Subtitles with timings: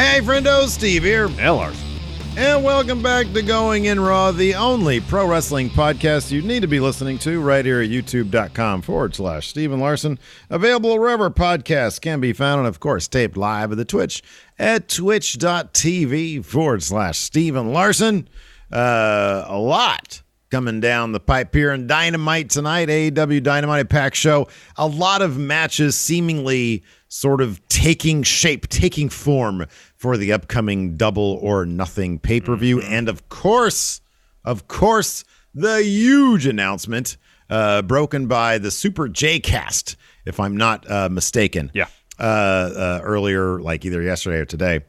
[0.00, 1.28] Hey, friendo, Steve here.
[1.28, 1.86] Larson.
[2.34, 6.66] And welcome back to Going In Raw, the only pro wrestling podcast you need to
[6.66, 10.18] be listening to right here at youtube.com forward slash Steven Larson.
[10.48, 14.22] Available wherever podcasts can be found, and of course, taped live at the Twitch
[14.58, 18.26] at twitch.tv forward slash Steven Larson.
[18.72, 24.48] Uh, a lot coming down the pipe here in Dynamite tonight, AEW Dynamite Pack Show.
[24.76, 29.66] A lot of matches seemingly sort of taking shape, taking form
[29.96, 32.80] for the upcoming double or nothing pay per view.
[32.80, 34.00] And of course,
[34.44, 37.18] of course, the huge announcement
[37.50, 41.70] uh, broken by the Super J Cast, if I'm not uh, mistaken.
[41.74, 41.88] Yeah.
[42.18, 44.80] Uh, uh, earlier, like either yesterday or today,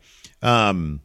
[0.41, 0.99] um,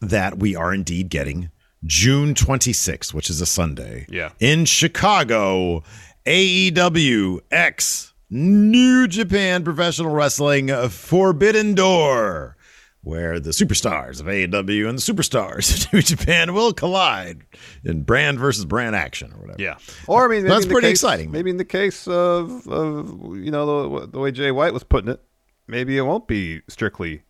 [0.00, 1.50] that we are indeed getting
[1.84, 4.06] June 26th, which is a Sunday.
[4.08, 4.30] Yeah.
[4.40, 5.84] In Chicago,
[6.24, 12.56] AEW X New Japan Professional Wrestling Forbidden Door,
[13.02, 17.42] where the superstars of AEW and the superstars of New Japan will collide
[17.84, 19.60] in brand versus brand action or whatever.
[19.60, 19.76] Yeah.
[20.06, 21.30] Or I mean, That's pretty case- exciting.
[21.32, 25.10] Maybe in the case of, of you know the, the way Jay White was putting
[25.10, 25.20] it,
[25.66, 27.22] maybe it won't be strictly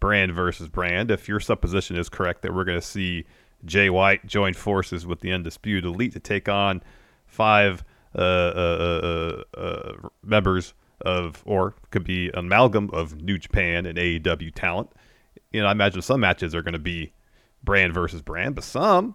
[0.00, 1.10] brand versus brand.
[1.10, 3.26] If your supposition is correct that we're going to see
[3.66, 6.82] Jay White join forces with the Undisputed Elite to take on
[7.26, 7.84] five
[10.22, 14.90] members of, or could be an amalgam of New Japan and AEW talent.
[15.52, 17.12] You know, I imagine some matches are going to be
[17.62, 19.14] brand versus brand, but some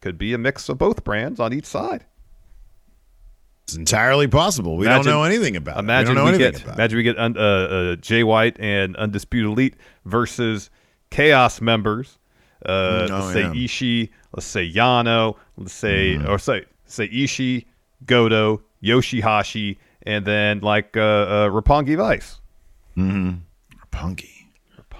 [0.00, 2.04] could be a mix of both brands on each side.
[3.64, 4.76] It's entirely possible.
[4.76, 6.10] We Imagine- don't know anything about Imagine it.
[6.10, 6.78] We don't know we anything get about it.
[6.78, 9.74] imagine we get un, uh, uh, Jay White and Undisputed Elite
[10.04, 10.70] versus
[11.10, 12.18] Chaos members.
[12.64, 13.46] Uh, Mm, let's oh, say yeah.
[13.48, 13.58] Mm-hmm.
[13.58, 14.10] Ishii.
[14.34, 15.36] Let's say Yano.
[15.56, 17.64] Let's say or say say Ishii,
[18.04, 22.38] Goto, Yoshihashi, and then like uh, uh, Roppongi Vice.
[22.96, 23.38] Mm-hmm.
[23.90, 24.32] Punky.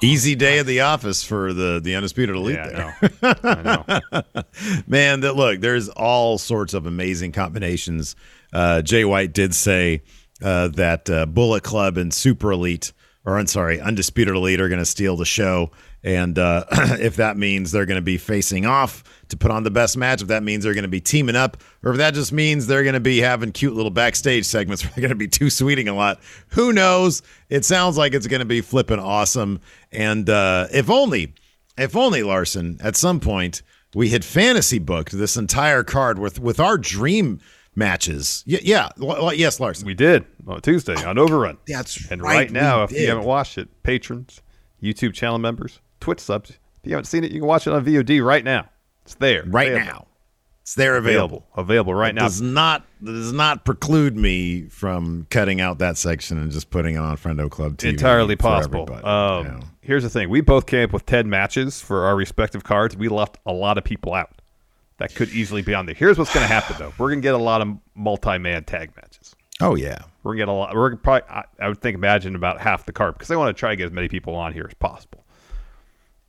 [0.03, 3.15] Easy day at the office for the the undisputed elite Yeah, there.
[3.23, 3.85] I know.
[3.87, 4.03] I
[4.35, 4.43] know.
[4.87, 8.15] Man, that look, there's all sorts of amazing combinations.
[8.53, 10.03] Uh, Jay White did say
[10.43, 12.93] uh, that uh, Bullet Club and Super Elite,
[13.25, 15.71] or I'm sorry, Undisputed Elite, are going to steal the show.
[16.07, 16.65] And uh,
[17.01, 20.23] if that means they're going to be facing off to put on the best match,
[20.23, 22.85] if that means they're going to be teaming up, or if that just means they're
[22.85, 25.89] going to be having cute little backstage segments where they're going to be two sweeting
[25.89, 27.23] a lot, who knows?
[27.49, 29.61] It sounds like it's going to be flipping awesome.
[29.91, 31.35] And uh, if only
[31.77, 33.63] if only Larson at some point
[33.93, 37.41] we had fantasy booked this entire card with with our dream
[37.75, 38.45] matches.
[38.47, 39.87] Yeah, l- l- yes, Larson.
[39.87, 41.59] We did on Tuesday on Overrun.
[41.67, 43.01] That's and right, right now, if did.
[43.03, 44.41] you haven't watched it, patrons,
[44.81, 47.85] YouTube channel members, Twitch subs, if you haven't seen it, you can watch it on
[47.85, 48.69] VOD right now.
[49.05, 49.93] It's there right Available.
[49.93, 50.07] now,
[50.63, 51.47] it's there available.
[51.55, 52.23] available available right It now.
[52.23, 56.99] Does not does not preclude me from cutting out that section and just putting it
[56.99, 57.91] on Friendo Club TV.
[57.91, 58.89] entirely possible.
[59.07, 59.61] Um, you know.
[59.81, 62.97] Here's the thing: we both came up with ten matches for our respective cards.
[62.97, 64.31] We left a lot of people out
[64.99, 65.95] that could easily be on there.
[65.95, 68.91] Here's what's going to happen though: we're going to get a lot of multi-man tag
[68.97, 69.37] matches.
[69.61, 70.75] Oh yeah, We're gonna get a lot.
[70.75, 71.29] We're probably.
[71.31, 73.77] I, I would think imagine about half the card because they want to try to
[73.77, 75.25] get as many people on here as possible.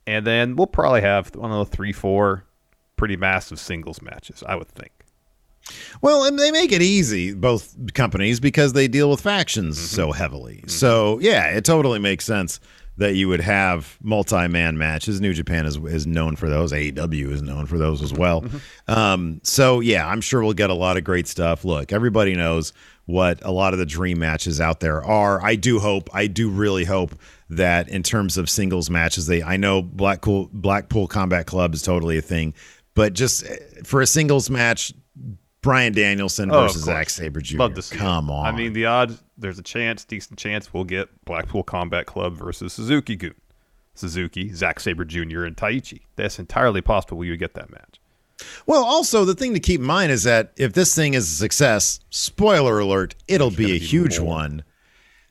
[0.08, 2.44] And then we'll probably have I don't know three, four
[2.96, 4.42] pretty massive singles matches.
[4.46, 4.90] I would think.
[6.00, 9.96] Well, and they make it easy, both companies, because they deal with factions Mm-hmm.
[9.96, 10.64] so heavily.
[10.66, 12.58] So, yeah, it totally makes sense
[12.96, 15.20] that you would have multi-man matches.
[15.20, 16.72] New Japan is is known for those.
[16.72, 18.42] AEW is known for those as well.
[18.42, 18.92] Mm-hmm.
[18.92, 21.64] Um, so, yeah, I'm sure we'll get a lot of great stuff.
[21.66, 22.72] Look, everybody knows
[23.08, 25.42] what a lot of the dream matches out there are.
[25.42, 27.14] I do hope, I do really hope
[27.48, 32.18] that in terms of singles matches, they I know Blackpool Blackpool Combat Club is totally
[32.18, 32.52] a thing,
[32.94, 34.92] but just eh, for a singles match,
[35.62, 36.84] Bryan Danielson Oh, versus.
[36.84, 37.56] Zack Sabre Jr.
[37.56, 37.96] Love to see.
[37.96, 37.98] it.
[37.98, 38.44] Come on.
[38.46, 39.22] I mean, the odds.
[39.38, 43.34] There's a chance, decent chance, we'll get Blackpool Combat Club versus Suzuki Gun,
[43.94, 45.44] Suzuki, Zack Sabre Jr.
[45.44, 46.02] and Taichi.
[46.16, 47.16] That's entirely possible.
[47.18, 47.97] We would get that match.
[48.66, 51.36] Well, also the thing to keep in mind is that if this thing is a
[51.36, 54.28] success, spoiler alert, it'll be a be huge more.
[54.28, 54.64] one.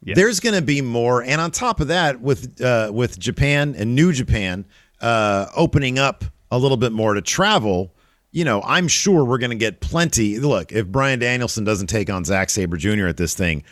[0.04, 0.16] Yes.
[0.16, 3.96] There's going to be more, and on top of that, with uh, with Japan and
[3.96, 4.66] New Japan
[5.02, 7.94] uh, opening up a little bit more to travel,
[8.32, 10.40] you know, I'm sure we're going to get plenty.
[10.40, 13.08] Look, if Bryan Danielson doesn't take on Zack Sabre Jr.
[13.08, 13.64] at this thing,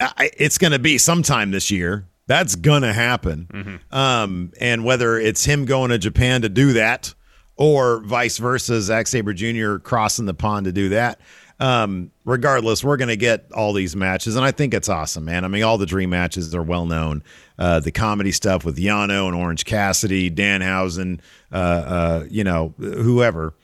[0.00, 2.06] I, it's going to be sometime this year.
[2.26, 3.80] That's going to happen.
[3.90, 7.14] Um, and whether it's him going to Japan to do that
[7.56, 9.76] or vice versa, Zack Sabre Jr.
[9.76, 11.20] crossing the pond to do that.
[11.60, 15.44] Um, regardless, we're going to get all these matches, and I think it's awesome, man.
[15.44, 17.22] I mean, all the dream matches are well known.
[17.56, 21.20] Uh, the comedy stuff with Yano and Orange Cassidy, Danhausen,
[21.52, 23.54] uh, uh, you know, whoever.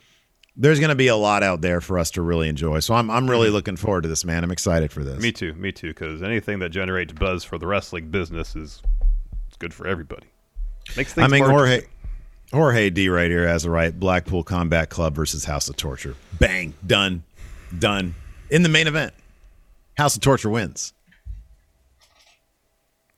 [0.55, 2.79] There's going to be a lot out there for us to really enjoy.
[2.79, 4.43] So I'm I'm really looking forward to this, man.
[4.43, 5.21] I'm excited for this.
[5.21, 5.53] Me too.
[5.55, 5.89] Me too.
[5.89, 8.81] Because anything that generates buzz for the wrestling business is
[9.47, 10.27] it's good for everybody.
[10.97, 11.81] Makes things I mean, more Jorge.
[12.51, 13.97] Jorge D right here has a right.
[13.97, 16.15] Blackpool Combat Club versus House of Torture.
[16.39, 17.23] Bang, done,
[17.77, 18.15] done.
[18.49, 19.13] In the main event,
[19.97, 20.93] House of Torture wins.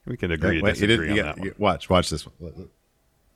[0.06, 1.54] We can agree to Wait, you disagree didn't- on got- that one.
[1.58, 2.68] watch, watch this one.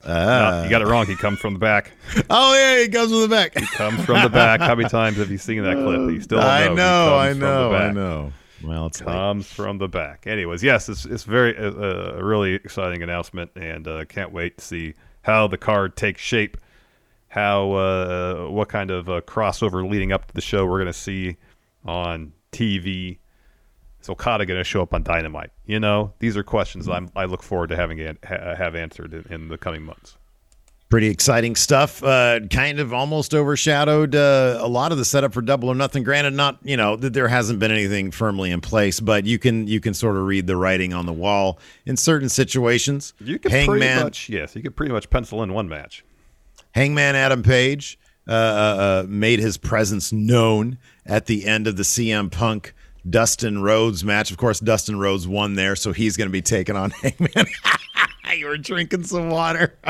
[0.06, 1.06] No, you got it wrong.
[1.06, 1.90] He comes from the back.
[2.30, 3.56] Oh yeah, he comes from the back.
[3.58, 4.60] He comes from the back.
[4.60, 5.98] How many times have you seen that clip?
[6.12, 7.16] You still I know.
[7.16, 8.32] I know, I know.
[8.62, 9.06] Well, it's late.
[9.12, 10.26] comes from the back.
[10.26, 11.70] Anyways, yes, it's it's very uh,
[12.18, 14.94] a really exciting announcement, and uh, can't wait to see
[15.26, 16.56] how the card takes shape.
[17.28, 20.92] How uh, what kind of uh, crossover leading up to the show we're going to
[20.92, 21.36] see
[21.84, 23.18] on TV.
[24.00, 25.50] Is Okada going to show up on Dynamite?
[25.66, 29.26] You know, these are questions I'm, I look forward to having ha- have answered in,
[29.28, 30.16] in the coming months.
[30.88, 32.02] Pretty exciting stuff.
[32.02, 36.04] Uh, kind of almost overshadowed uh, a lot of the setup for Double or Nothing.
[36.04, 39.66] Granted, not you know that there hasn't been anything firmly in place, but you can
[39.66, 43.14] you can sort of read the writing on the wall in certain situations.
[43.18, 46.04] You could pretty Hangman, much yes, you could pretty much pencil in one match.
[46.70, 47.98] Hangman Adam Page
[48.28, 52.74] uh, uh, uh, made his presence known at the end of the CM Punk
[53.08, 54.30] Dustin Rhodes match.
[54.30, 57.46] Of course, Dustin Rhodes won there, so he's going to be taking on Hangman.
[58.36, 59.78] you were drinking some water.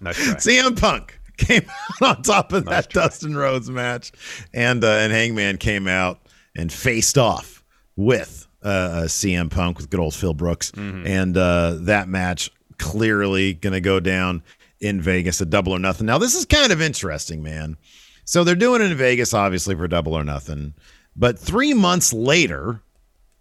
[0.00, 0.34] Nice try.
[0.34, 1.64] CM Punk came
[2.02, 4.12] out on top of that Dustin Rhodes match,
[4.54, 6.20] and uh, and Hangman came out
[6.54, 7.62] and faced off
[7.96, 13.54] with uh, uh, CM Punk with good old Phil Brooks, and uh, that match clearly
[13.54, 14.42] going to go down
[14.80, 16.06] in Vegas a Double or Nothing.
[16.06, 17.76] Now this is kind of interesting, man.
[18.24, 20.74] So they're doing it in Vegas, obviously for Double or Nothing,
[21.14, 22.82] but three months later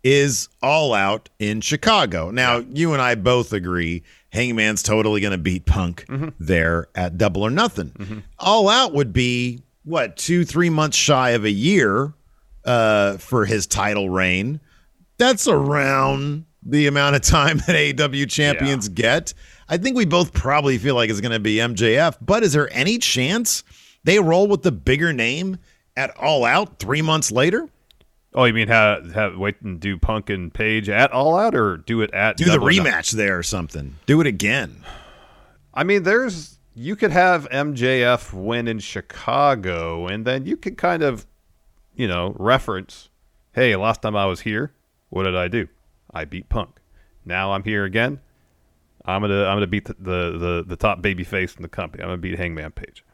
[0.05, 2.29] is All Out in Chicago.
[2.29, 6.05] Now, you and I both agree Hangman's totally going to beat Punk
[6.39, 8.21] there at Double or Nothing.
[8.37, 12.13] All Out would be, what, two, three months shy of a year
[12.65, 14.59] uh, for his title reign.
[15.17, 19.33] That's around the amount of time that AEW champions get.
[19.67, 22.71] I think we both probably feel like it's going to be MJF, but is there
[22.71, 23.63] any chance
[24.03, 25.57] they roll with the bigger name
[25.97, 27.67] at All Out three months later?
[28.37, 31.77] Oh, you mean have, have wait and do Punk and Page at All Out, or
[31.77, 33.95] do it at Do the rematch there or something.
[34.05, 34.83] Do it again.
[35.73, 41.01] I mean, there's you could have MJF win in Chicago, and then you could kind
[41.01, 41.25] of,
[41.95, 43.07] you know, reference,
[43.53, 44.73] hey, last time I was here,
[45.09, 45.69] what did I do?
[46.13, 46.81] I beat Punk.
[47.23, 48.19] Now I'm here again.
[49.05, 52.03] I'm gonna I'm gonna beat the the the, the top baby face in the company.
[52.03, 53.05] I'm gonna beat Hangman Page.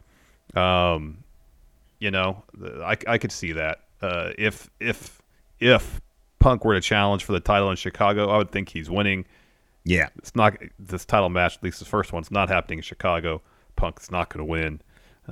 [0.56, 1.22] Um,
[2.00, 3.82] you know, I, I could see that.
[4.02, 5.22] Uh, if if
[5.60, 6.00] if
[6.38, 9.24] Punk were to challenge for the title in Chicago, I would think he's winning
[9.84, 10.08] Yeah.
[10.16, 11.56] it's not this title match.
[11.56, 13.42] At least the first one's not happening in Chicago.
[13.76, 14.80] Punk's not going to win,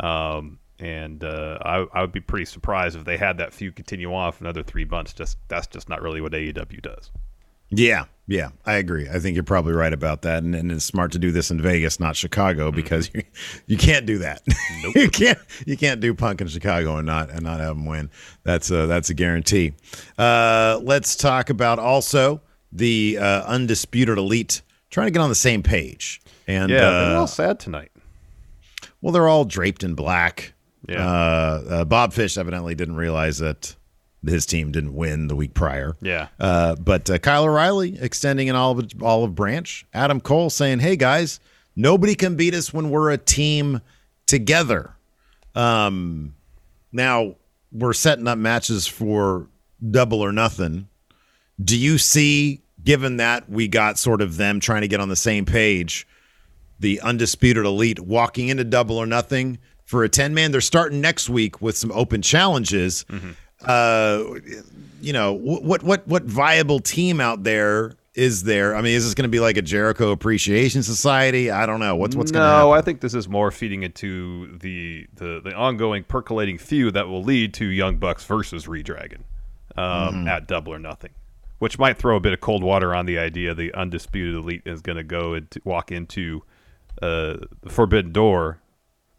[0.02, 4.12] um, and uh, I, I would be pretty surprised if they had that feud continue
[4.14, 5.12] on for another three months.
[5.12, 7.10] Just that's just not really what AEW does.
[7.70, 8.04] Yeah.
[8.30, 8.50] Yeah.
[8.64, 9.08] I agree.
[9.08, 10.44] I think you're probably right about that.
[10.44, 13.22] And, and it's smart to do this in Vegas, not Chicago, because you,
[13.66, 14.42] you can't do that.
[14.94, 18.08] you can't you can't do punk in Chicago and not and not have them win.
[18.44, 19.72] That's a that's a guarantee.
[20.16, 25.64] Uh, let's talk about also the uh, undisputed elite trying to get on the same
[25.64, 26.22] page.
[26.46, 27.90] And Yeah, they're uh, all sad tonight.
[29.00, 30.52] well, they're all draped in black.
[30.88, 31.04] Yeah.
[31.04, 33.74] Uh, uh, Bob Fish evidently didn't realize that
[34.26, 35.96] his team didn't win the week prior.
[36.00, 36.28] Yeah.
[36.38, 39.86] Uh, but uh, Kyle O'Reilly extending an olive olive branch.
[39.94, 41.40] Adam Cole saying, "Hey guys,
[41.76, 43.80] nobody can beat us when we're a team
[44.26, 44.94] together."
[45.54, 46.34] Um,
[46.92, 47.36] now
[47.72, 49.48] we're setting up matches for
[49.90, 50.88] double or nothing.
[51.62, 55.16] Do you see, given that we got sort of them trying to get on the
[55.16, 56.06] same page,
[56.78, 60.52] the undisputed elite walking into double or nothing for a 10 man?
[60.52, 63.04] They're starting next week with some open challenges.
[63.64, 64.24] Uh,
[65.00, 68.74] you know, what, what, what viable team out there is there?
[68.74, 71.50] I mean, is this going to be like a Jericho Appreciation Society?
[71.50, 71.96] I don't know.
[71.96, 75.54] What's, what's going to no, I think this is more feeding into the, the the
[75.54, 79.22] ongoing percolating feud that will lead to Young Bucks versus Redragon
[79.76, 81.12] um, at Double or Nothing,
[81.58, 84.80] which might throw a bit of cold water on the idea the undisputed elite is
[84.80, 86.42] going to go and walk into
[87.00, 88.60] uh, the Forbidden Door,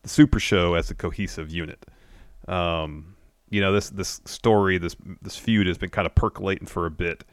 [0.03, 1.85] the Super Show as a cohesive unit.
[2.47, 3.15] Um,
[3.51, 6.91] you know this this story, this this feud has been kind of percolating for a
[6.91, 7.23] bit.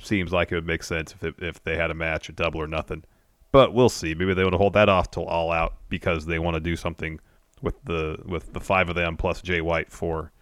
[0.00, 2.62] Seems like it would make sense if it, if they had a match a Double
[2.62, 3.04] or Nothing,
[3.50, 4.14] but we'll see.
[4.14, 6.76] Maybe they want to hold that off till All Out because they want to do
[6.76, 7.20] something
[7.60, 10.32] with the with the five of them plus Jay White for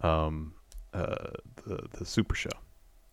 [0.00, 0.54] um,
[0.94, 1.32] uh,
[1.66, 2.50] the the Super Show.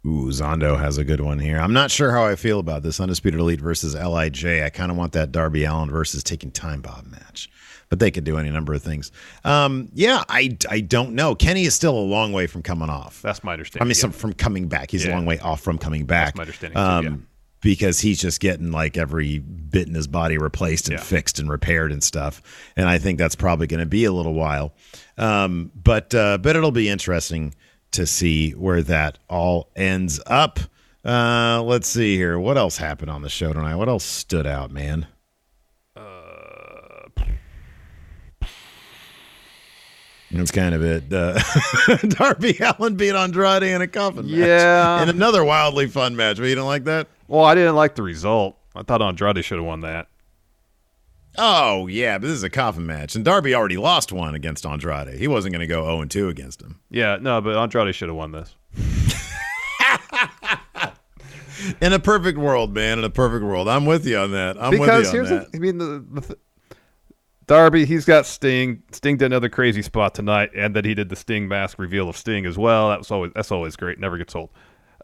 [0.05, 1.59] Ooh, Zondo has a good one here.
[1.59, 4.63] I'm not sure how I feel about this Undisputed Elite versus LIJ.
[4.63, 7.49] I kind of want that Darby Allin versus Taking Time Bob match,
[7.89, 9.11] but they could do any number of things.
[9.43, 11.35] Um, yeah, I, I don't know.
[11.35, 13.21] Kenny is still a long way from coming off.
[13.21, 13.83] That's my understanding.
[13.83, 14.01] I mean, yeah.
[14.01, 14.91] some, from coming back.
[14.91, 16.35] He's a long way off from coming back.
[16.35, 17.15] my understanding too, Um, yeah.
[17.61, 21.03] Because he's just getting like every bit in his body replaced and Yeah.
[21.03, 22.41] fixed and repaired and stuff.
[22.77, 24.73] And I think that's probably going to be a little while.
[25.17, 27.53] Um, but uh, but it'll be interesting
[27.91, 30.59] to see where that all ends up.
[31.03, 32.39] Uh, let's see here.
[32.39, 33.75] What else happened on the show tonight?
[33.75, 35.07] What else stood out, man?
[40.31, 41.11] That's kind of it.
[41.11, 41.39] Uh,
[42.07, 44.35] Darby Allin beat Andrade in a coffin match.
[44.35, 45.01] Yeah.
[45.01, 46.37] In another wildly fun match.
[46.37, 47.07] But you don't like that?
[47.27, 48.57] well, I didn't like the result.
[48.75, 50.07] I thought Andrade should have won that.
[51.37, 53.15] Oh, yeah, but this is a coffin match.
[53.15, 55.17] And Darby already lost one against Andrade.
[55.17, 56.79] He wasn't going to go 0 2 against him.
[56.89, 58.55] Yeah, no, but Andrade should have won this.
[61.81, 62.99] In a perfect world, man.
[62.99, 63.67] In a perfect world.
[63.67, 64.61] I'm with you on that.
[64.61, 65.51] I'm because with you on here's that.
[65.51, 66.39] the, I mean the, the th-
[67.49, 68.83] Darby, he's got Sting.
[68.91, 72.15] Sting did another crazy spot tonight, and that he did the Sting mask reveal of
[72.15, 72.89] Sting as well.
[72.89, 73.97] That was always that's always great.
[73.97, 74.51] Never gets old.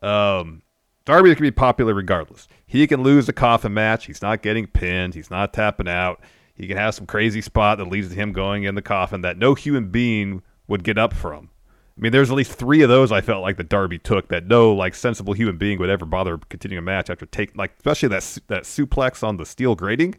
[0.04, 0.62] Um,
[1.06, 2.48] Darby can be popular regardless.
[2.68, 4.06] He can lose a coffin match.
[4.06, 5.16] He's not getting pinned.
[5.16, 6.22] He's not tapping out.
[6.54, 9.40] He can have some crazy spot that leads to him going in the coffin that
[9.40, 11.50] no human being would get up from.
[11.98, 14.46] I mean, there's at least three of those I felt like the Darby took that
[14.46, 18.10] no like sensible human being would ever bother continuing a match after take like especially
[18.10, 20.14] that that suplex on the steel grating.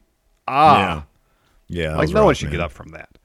[0.49, 1.02] Ah, yeah.
[1.68, 1.96] Yeah.
[1.96, 2.52] like no one should man.
[2.52, 3.18] get up from that.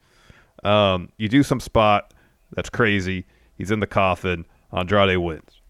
[0.68, 2.14] Um, you do some spot
[2.54, 3.26] that's crazy.
[3.56, 4.46] He's in the coffin.
[4.72, 5.62] Andrade wins.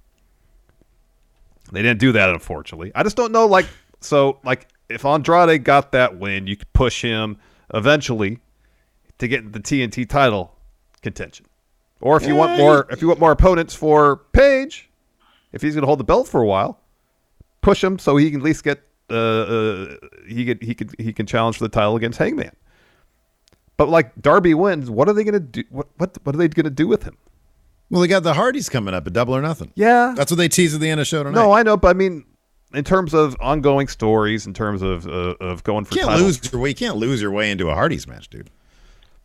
[1.72, 2.92] They didn't do that, unfortunately.
[2.94, 3.46] I just don't know.
[3.46, 3.66] Like,
[4.01, 7.38] so, like, if Andrade got that win, you could push him
[7.74, 8.40] eventually
[9.20, 10.56] to get the TNT title
[11.01, 11.46] contention.
[12.01, 14.90] Or if you want more, if you want more opponents for Page,
[15.54, 16.80] if he's going to hold the belt for a while,
[17.62, 19.96] push him so he can at least get uh, uh
[20.28, 22.56] he could he could he can challenge for the title against Hangman.
[23.82, 25.64] But like Darby wins, what are they going to do?
[25.72, 27.18] What what what are they going to do with him?
[27.90, 29.72] Well, they got the Hardys coming up at Double or Nothing.
[29.74, 31.34] Yeah, That's what they teased at the end of the show tonight.
[31.42, 32.24] no, I know, but I mean,
[32.76, 36.38] in terms of ongoing stories, in terms of uh, of going for you can't titles,
[36.44, 36.70] lose your way.
[36.70, 38.52] You can't lose your way into a Hardys match, dude.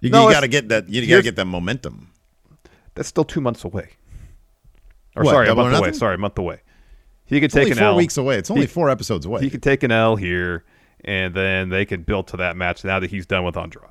[0.01, 0.89] You, No, you got to get that.
[0.89, 2.13] You got to get that momentum.
[2.95, 3.91] that's still two months away.
[5.17, 5.93] Or What, sorry, a month away.
[5.93, 6.61] Sorry, a month away.
[7.27, 7.97] He could It's only take an four L.
[7.97, 8.37] weeks away.
[8.39, 9.43] It's only He- four episodes away.
[9.43, 10.65] He could take an L here,
[11.05, 13.91] and then they could build to that match now that he's done with Andrade.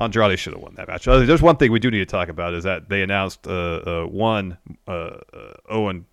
[0.00, 1.04] Andrade should have won that match.
[1.04, 4.04] There's one thing we do need to talk about is that they announced uh, uh,
[4.06, 4.58] one
[4.88, 6.06] uh, uh, Owen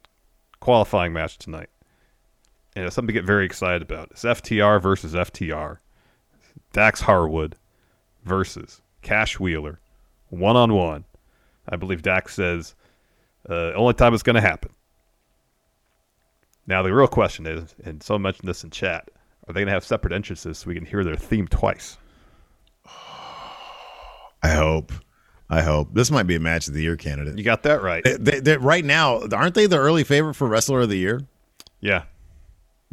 [0.60, 1.70] qualifying match tonight,
[2.76, 4.12] and it's something to get very excited about.
[4.12, 5.80] It's FTR versus FTR,
[6.74, 7.56] Dax Harwood
[8.24, 9.80] versus Cash Wheeler,
[10.30, 11.06] one on one.
[11.68, 12.76] I believe Dax says
[13.50, 14.72] uh, only time it's going to happen.
[16.68, 19.10] Now the real question is, and someone mentioned this in chat,
[19.48, 21.98] are they going to have separate entrances so we can hear their theme twice?
[24.43, 24.91] I hope.
[25.50, 27.38] I hope this might be a match of the year candidate.
[27.38, 28.03] You got that right.
[28.03, 31.21] They, they, they- right now, aren't they the early favorite for wrestler of the year?
[31.81, 32.03] Yeah.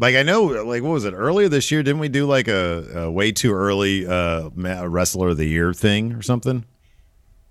[0.01, 1.83] Like I know, like what was it earlier this year?
[1.83, 6.13] Didn't we do like a, a way too early uh, wrestler of the year thing
[6.13, 6.65] or something?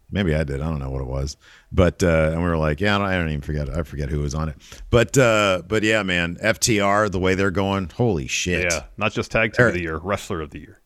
[0.10, 0.62] Maybe I did.
[0.62, 1.36] I don't know what it was,
[1.74, 3.70] but uh, and we were like, yeah, I don't, I don't even forget.
[3.70, 4.56] I forget who was on it,
[4.90, 8.72] but uh, but yeah, man, FTR the way they're going, holy shit!
[8.72, 8.84] Yeah.
[8.96, 10.80] Not just tag team of the year, wrestler of the year.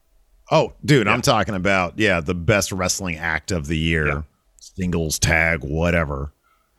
[0.52, 4.22] Oh, dude, I'm talking about yeah, the best wrestling act of the year, Yeah.
[4.60, 6.34] singles tag, whatever.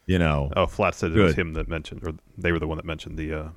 [0.07, 2.76] You know, Oh, Flat said it was him that mentioned, or they were the one
[2.76, 3.49] that mentioned the uh,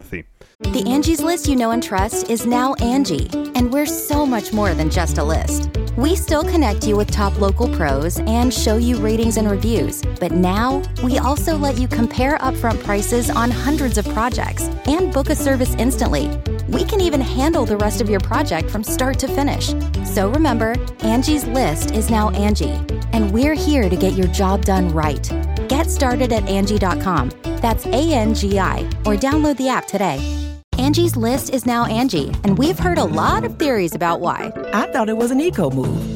[0.00, 0.24] theme.
[0.60, 4.74] The Angie's list you know and trust is now Angie, and we're so much more
[4.74, 5.70] than just a list.
[5.96, 10.32] We still connect you with top local pros and show you ratings and reviews, but
[10.32, 15.36] now we also let you compare upfront prices on hundreds of projects and book a
[15.36, 16.28] service instantly.
[16.68, 19.74] We can even handle the rest of your project from start to finish.
[20.04, 22.80] So remember, Angie's list is now Angie,
[23.12, 25.30] and we're here to get your job done right.
[25.68, 27.30] Get started at Angie.com.
[27.60, 30.20] That's A N G I, or download the app today.
[30.78, 34.52] Angie's list is now Angie, and we've heard a lot of theories about why.
[34.72, 36.15] I thought it was an eco move.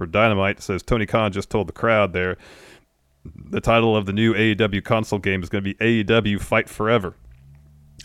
[0.00, 2.38] for Dynamite says Tony Khan just told the crowd there
[3.36, 7.12] the title of the new AEW console game is going to be AEW Fight Forever.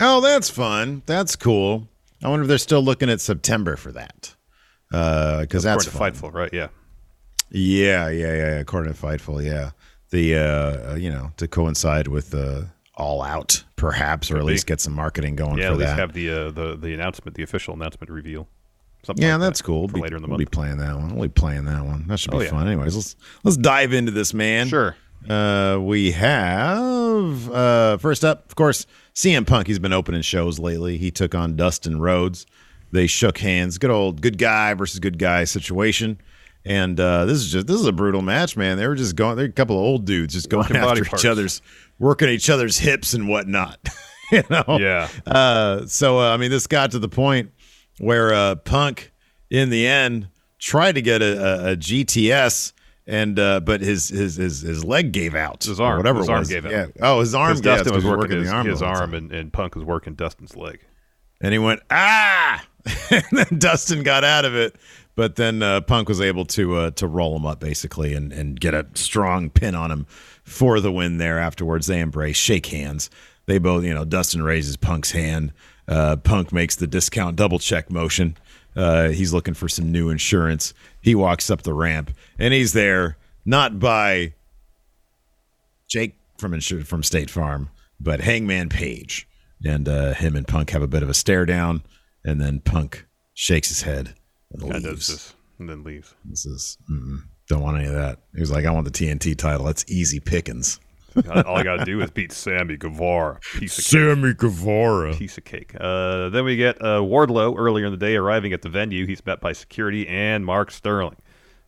[0.01, 1.03] oh, that's fun.
[1.05, 1.87] That's cool.
[2.21, 4.35] I wonder if they're still looking at September for that.
[4.89, 6.31] Because that's According to fun.
[6.31, 6.53] Fightful, right?
[6.53, 6.67] Yeah.
[7.49, 8.59] Yeah, yeah, yeah.
[8.59, 9.71] According to Fightful, yeah.
[10.09, 14.47] The uh, uh, you know to coincide with the All Out, perhaps, or at Could
[14.47, 14.51] be.
[14.51, 15.61] least get some marketing going for that.
[15.63, 15.99] Yeah, for at least that.
[15.99, 18.49] have the uh, the the announcement, the official announcement reveal.
[19.05, 19.87] Something yeah, like that's that cool.
[19.87, 20.49] Be- later in the we'll month.
[20.49, 21.13] be playing that one.
[21.15, 22.05] We'll be playing that one.
[22.07, 22.49] That should be Oh, yeah.
[22.49, 22.67] fun.
[22.67, 24.67] Anyways, let's let's dive into this, man.
[24.67, 24.95] Sure.
[25.29, 29.67] Uh, we have uh, first up, of course, CM Punk.
[29.67, 30.97] He's been opening shows lately.
[30.97, 32.45] He took on Dustin Rhodes.
[32.91, 33.77] They shook hands.
[33.77, 36.19] Good old good guy versus good guy situation.
[36.63, 38.77] And uh, this is just this is a brutal match, man.
[38.77, 39.35] They were just going.
[39.37, 41.61] They're a couple of old dudes just going Working after each other's,
[41.99, 43.79] working each other's hips and whatnot.
[44.31, 44.77] you know.
[44.79, 45.07] Yeah.
[45.27, 47.51] Uh, so uh, I mean, this got to the point
[47.99, 49.11] where uh, Punk,
[49.49, 50.27] in the end,
[50.59, 52.73] tried to get a, a, a GTS,
[53.07, 55.63] and uh, but his his his his leg gave out.
[55.63, 56.49] His arm- whatever his arm was.
[56.49, 56.71] gave out.
[56.71, 56.87] Yeah.
[57.01, 57.59] Oh, his arm.
[57.61, 60.55] Dustin was he working his, the arm his arm, and, and Punk was working Dustin's
[60.55, 60.79] leg.
[61.41, 62.63] and he went ah,
[63.11, 64.75] and then Dustin got out of it.
[65.15, 68.59] But then uh, Punk was able to uh, to roll him up basically and and
[68.59, 70.05] get a strong pin on him
[70.43, 71.19] for the win.
[71.19, 73.09] There afterwards, they embrace, shake hands.
[73.45, 75.53] They both, you know, Dustin raises Punk's hand.
[75.87, 78.37] Uh, Punk makes the discount double check motion.
[78.75, 80.73] Uh, he's looking for some new insurance.
[81.01, 84.33] He walks up the ramp and he's there not by
[85.87, 87.69] Jake from insur- from State Farm,
[87.99, 89.27] but Hangman Page,
[89.63, 91.83] and uh, him and Punk have a bit of a stare down,
[92.25, 94.15] and then Punk shakes his head
[94.51, 95.07] and leaves.
[95.07, 96.13] this, and then leaves.
[96.25, 96.77] This is
[97.47, 98.19] don't want any of that.
[98.33, 99.65] He was like, "I want the TNT title.
[99.65, 100.79] That's easy pickings."
[101.45, 103.39] All I got to do is beat Sammy Guevara.
[103.53, 103.91] Piece of cake.
[103.91, 105.15] Sammy Guevara.
[105.15, 105.73] Piece of cake.
[105.79, 109.05] Uh, then we get uh, Wardlow earlier in the day arriving at the venue.
[109.05, 111.17] He's met by security and Mark Sterling.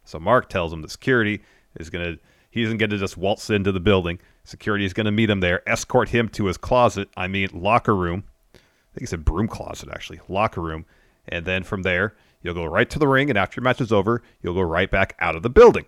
[0.03, 1.41] So Mark tells him the security
[1.79, 2.17] is gonna
[2.49, 4.19] he isn't gonna just waltz into the building.
[4.43, 7.09] Security is gonna meet him there, escort him to his closet.
[7.17, 8.23] I mean locker room.
[8.53, 8.57] I
[8.93, 10.85] think he said broom closet actually, locker room.
[11.27, 13.91] And then from there, you'll go right to the ring, and after your match is
[13.91, 15.85] over, you'll go right back out of the building.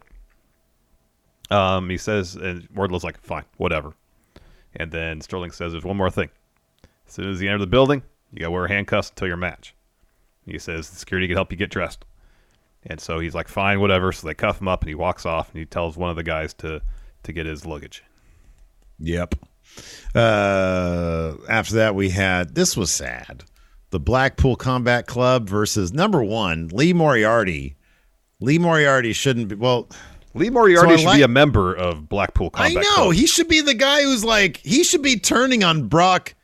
[1.52, 3.94] Um, he says, and Wardlow's like, fine, whatever.
[4.76, 6.30] And then Sterling says, there's one more thing.
[7.08, 9.74] As soon as you enter the building, you gotta wear handcuffs until your match.
[10.46, 12.06] He says the security can help you get dressed.
[12.86, 14.12] And so he's like, fine, whatever.
[14.12, 16.24] So they cuff him up and he walks off and he tells one of the
[16.24, 16.82] guys to
[17.24, 18.04] to get his luggage.
[19.00, 19.36] Yep.
[20.16, 23.44] Uh, after that, we had this was sad.
[23.92, 27.76] The Blackpool Combat Club versus number one Lee Moriarty.
[28.40, 29.90] Lee Moriarty shouldn't be well.
[30.34, 32.78] Lee Moriarty So should like- be a member of Blackpool Combat.
[32.78, 33.14] I know Club.
[33.14, 36.36] he should be the guy who's like he should be turning on Brock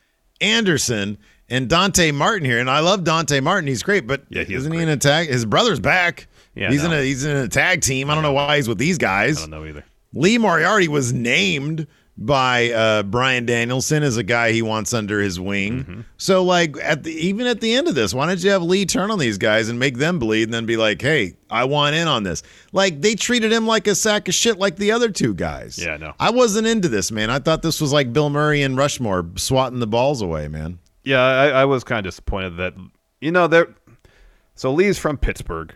[0.41, 1.17] Anderson
[1.50, 2.60] and Dante Martin here.
[2.60, 4.08] And I love Dante Martin; he's great.
[4.08, 5.30] But Yeah, he is isn't he in a tag?
[5.30, 6.28] His brother's back.
[6.56, 8.10] Yeah, he's in a he's in a tag team.
[8.10, 9.38] I don't know why he's with these guys.
[9.38, 9.84] I don't know either.
[10.13, 15.39] Lee Moriarty was named by uh, Bryan Danielson as a guy he wants under his
[15.39, 15.84] wing.
[15.84, 16.01] Mm-hmm.
[16.17, 18.86] So, like, at the even at the end of this, why don't you have Lee
[18.86, 21.95] turn on these guys and make them bleed, and then be like, "Hey, I want
[21.95, 25.10] in on this." Like they treated him like a sack of shit, like the other
[25.10, 25.78] two guys.
[25.78, 26.13] Yeah, no.
[26.19, 27.30] I wasn't into this, man.
[27.30, 30.80] I thought this was like Bill Murray and Rushmore swatting the balls away, man.
[31.04, 32.73] Yeah, I, I was kind of disappointed that
[33.19, 33.75] you know there.
[34.56, 35.73] So Lee's from Pittsburgh,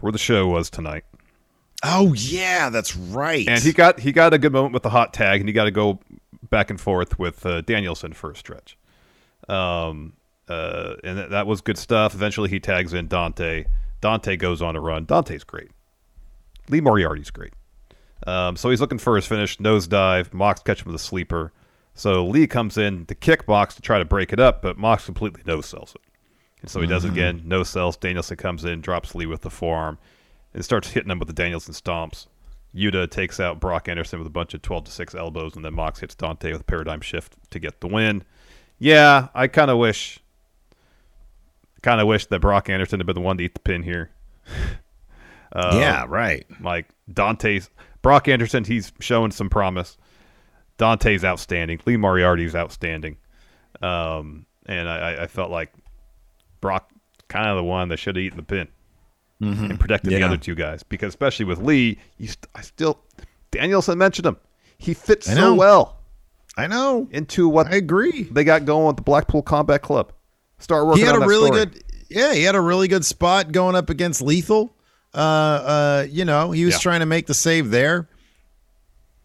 [0.00, 1.04] where the show was tonight,
[1.82, 3.48] Oh yeah, that's right.
[3.48, 5.64] and he got he got a good moment with the hot tag, and he got
[5.64, 6.00] to go
[6.50, 8.76] back and forth with uh, Danielson for a stretch.
[9.48, 10.14] Um,
[10.48, 12.14] uh, and that, that was good stuff.
[12.14, 13.64] Eventually, he tags in Dante.
[14.00, 15.04] Dante goes on a run.
[15.04, 15.70] Dante's great.
[16.68, 17.52] Lee Moriarty's great.
[18.26, 20.32] Um, so he's looking for his finish, nosedive.
[20.32, 21.52] Mox catch him with a sleeper.
[21.94, 25.04] So Lee comes in to kick Mox to try to break it up, but Mox
[25.04, 26.00] completely no sells it.
[26.62, 27.96] And so he does it again, no sells.
[27.96, 29.98] Danielson comes in, drops Lee with the forearm,
[30.54, 32.26] and starts hitting him with the Danielson stomps.
[32.74, 35.74] Yuta takes out Brock Anderson with a bunch of 12 to 6 elbows, and then
[35.74, 38.22] Mox hits Dante with a paradigm shift to get the win.
[38.78, 40.20] Yeah, I kind of wish,
[41.82, 44.10] kind of wish that Brock Anderson had been the one to eat the pin here.
[45.52, 46.46] Uh, yeah, right.
[46.60, 47.70] Like Dante's
[48.02, 49.98] Brock Anderson, he's showing some promise.
[50.78, 51.80] Dante's outstanding.
[51.84, 53.16] Lee Moriarty's outstanding.
[53.82, 55.72] Um, and I, I felt like
[56.60, 56.90] Brock
[57.28, 58.68] kind of the one that should have eaten the pin
[59.40, 62.98] and protected the other two guys because especially with Lee, you st- I still
[63.50, 64.36] Danielson mentioned him.
[64.78, 65.98] He fits so well
[66.56, 67.08] I know.
[67.10, 68.24] into what I agree.
[68.24, 70.12] they got going with the Blackpool Combat Club.
[70.58, 71.64] Start working He had on a really story.
[71.66, 74.74] good, yeah, he had a really good spot going up against Lethal.
[75.14, 76.78] Uh, uh, you know, he was Yeah.
[76.80, 78.08] trying to make the save there.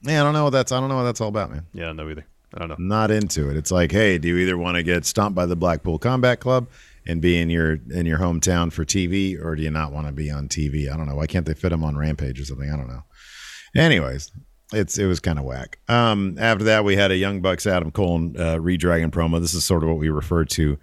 [0.01, 0.71] Yeah, I don't know what that's.
[0.71, 1.65] I don't know what that's all about, man.
[1.73, 2.25] Yeah, no either.
[2.54, 2.75] I don't know.
[2.80, 3.58] Not into it.
[3.58, 6.67] It's like, hey, do you either want to get stomped by the Blackpool Combat Club
[7.08, 10.13] and be in your in your hometown for TV, or do you not want to
[10.13, 10.91] be on TV?
[10.91, 11.15] I don't know.
[11.15, 12.70] Why can't they fit him on Rampage or something?
[12.72, 13.04] I don't know.
[13.76, 14.32] Anyways,
[14.74, 15.80] it's it was kind of whack.
[15.88, 19.39] Um, after that, we had a Young Bucks Adam Cole uh, Redragon promo.
[19.39, 20.78] This is sort of what we referred to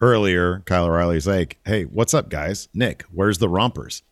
[0.00, 0.60] earlier.
[0.66, 2.68] Kyle O'Reilly's like, "Hey, what's up, guys?
[2.74, 4.02] Nick, where's the rompers?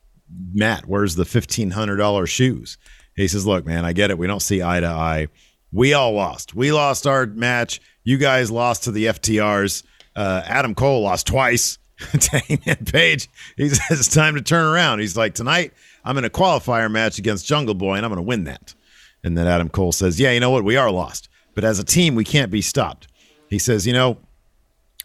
[0.53, 2.77] Matt, where's the fifteen hundred dollar shoes?"
[3.15, 4.17] He says, "Look, man, I get it.
[4.17, 5.27] We don't see eye to eye.
[5.71, 6.55] We all lost.
[6.55, 7.81] We lost our match.
[8.03, 9.83] You guys lost to the FTRs.
[10.17, 11.77] Uh, Adam Cole lost twice."
[12.19, 14.99] to Hangman Page, he says it's time to turn around.
[14.99, 15.73] He's like, tonight
[16.05, 18.75] I'm in a qualifier match against Jungle Boy, and I'm going to win that.
[19.23, 20.63] And then Adam Cole says, Yeah, you know what?
[20.63, 21.27] We are lost.
[21.55, 23.07] But as a team, we can't be stopped.
[23.49, 24.17] He says, You know,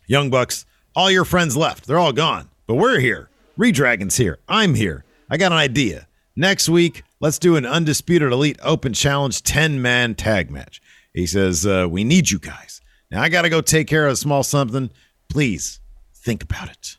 [0.07, 1.87] Young Bucks, all your friends left.
[1.87, 2.51] They're all gone.
[2.67, 3.31] But we're here.
[3.57, 4.39] Redragon's here.
[4.49, 5.05] I'm here.
[5.31, 6.07] I got an idea.
[6.37, 10.81] Next week, let's do an Undisputed Elite Open Challenge 10 man tag match.
[11.15, 12.82] He says, uh, We need you guys.
[13.13, 14.91] Now, I got to go take care of a small something.
[15.29, 15.81] Please
[16.15, 16.97] think about it.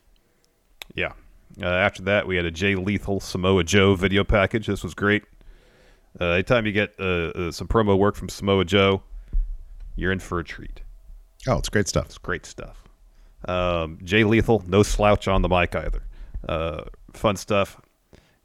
[0.94, 1.12] Yeah.
[1.60, 4.68] Uh, after that, we had a Jay Lethal Samoa Joe video package.
[4.68, 5.24] This was great.
[6.20, 7.02] Uh, anytime you get uh,
[7.34, 9.02] uh, some promo work from Samoa Joe,
[9.96, 10.82] you're in for a treat.
[11.48, 12.06] Oh, it's great stuff.
[12.06, 12.84] It's great stuff.
[13.48, 16.04] Um, Jay Lethal, no slouch on the mic either.
[16.48, 17.80] Uh, fun stuff.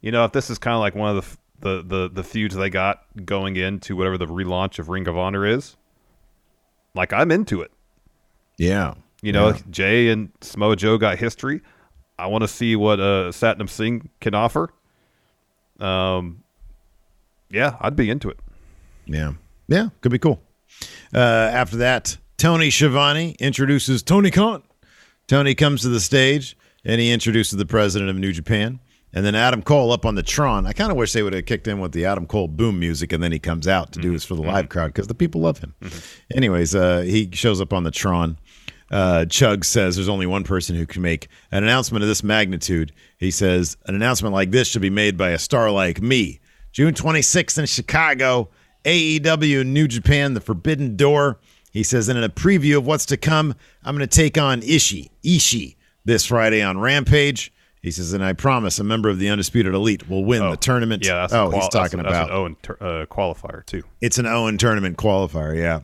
[0.00, 2.24] You know, if this is kind of like one of the, f- the the the
[2.24, 5.76] feuds they got going into whatever the relaunch of Ring of Honor is,
[6.94, 7.70] like I'm into it.
[8.58, 8.94] Yeah.
[9.22, 9.58] You know, Yeah.
[9.70, 11.60] Jay and Samoa Joe got history.
[12.18, 14.70] I want to see what uh, Satnam Singh can offer.
[15.78, 16.42] Um,
[17.50, 18.38] yeah, I'd be into it.
[19.06, 19.32] Yeah.
[19.68, 19.88] Yeah.
[20.02, 20.40] Could be cool.
[21.14, 24.62] Uh, after that, Tony Schiavone introduces Tony Khan.
[25.26, 28.80] Tony comes to the stage and he introduces the president of New Japan.
[29.12, 30.66] And then Adam Cole up on the Tron.
[30.66, 33.12] I kind of wish they would have kicked in with the Adam Cole boom music
[33.12, 35.40] and then he comes out to do this for the live crowd because the people
[35.40, 35.74] love him.
[36.34, 38.38] Anyways, uh, he shows up on the Tron.
[38.90, 42.92] Uh, Chug says there's only one person who can make an announcement of this magnitude.
[43.18, 46.40] He says an announcement like this should be made by a star like me.
[46.72, 48.48] June 26th in Chicago,
[48.84, 51.38] AEW New Japan, the Forbidden Door.
[51.72, 54.60] He says, and in a preview of what's to come, I'm going to take on
[54.60, 57.52] Ishii, Ishii this Friday on Rampage.
[57.82, 61.04] He says, and I promise a member of the Undisputed Elite will win the tournament.
[61.04, 63.64] Yeah, that's oh, a qual- he's talking that's, about that's an Owen tur- uh, qualifier
[63.64, 63.82] too.
[64.00, 65.80] it's an Owen tournament qualifier, yeah.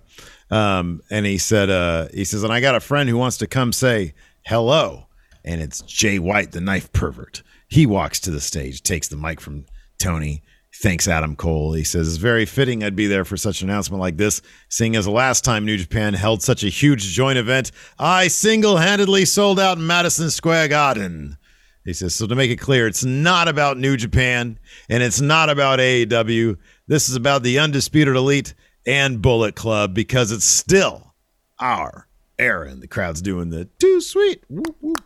[0.51, 3.47] Um, and he said, uh, he says, and I got a friend who wants to
[3.47, 5.07] come say hello,
[5.45, 7.43] and it's Jay White, the knife pervert.
[7.69, 9.65] He walks to the stage, takes the mic from
[9.99, 10.43] Tony,
[10.83, 11.73] thanks Adam Cole.
[11.73, 14.95] He says, it's very fitting I'd be there for such an announcement like this, seeing
[14.95, 19.25] as the last time New Japan held such a huge joint event, I single handedly
[19.25, 21.39] sold out Madison Square Garden.
[21.87, 24.59] He says, so to make it clear, it's not about New Japan
[24.91, 26.59] and it's not about AEW.
[26.89, 31.15] This is about the Undisputed Elite and Bullet Club because it's still
[31.61, 32.09] our
[32.41, 32.69] era.
[32.71, 34.43] And the crowd's doing the too sweet.
[34.49, 34.99] Whoop, whoop.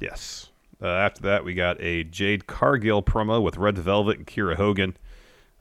[0.00, 0.50] Yes.
[0.82, 4.96] Uh, after that, we got a Jade Cargill promo with Red Velvet and Kiera Hogan.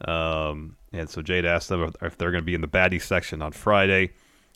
[0.06, 3.02] Um, and so Jade asked them if, if they're going to be in the baddie
[3.02, 4.14] section on Friday.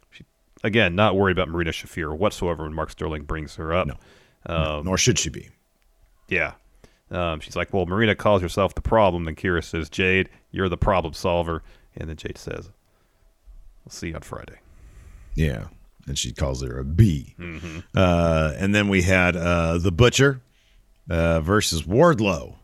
[0.09, 0.25] She,
[0.63, 3.85] again, not worried about Marina Shafir whatsoever when Mark Sterling brings her up.
[3.85, 3.97] No.
[4.47, 5.49] Nor should she be.
[6.27, 6.53] Yeah.
[7.09, 9.25] Um, she's like, well, Marina calls herself the problem.
[9.25, 11.61] Then Kiera says, Jade, you're the problem solver.
[11.97, 12.69] And then Jade says,
[13.83, 14.59] we'll see you on Friday.
[15.35, 15.65] Yeah.
[16.07, 17.35] And she calls her a B.
[17.93, 20.41] Uh, and then we had uh, The Butcher
[21.09, 22.55] uh, versus Wardlow.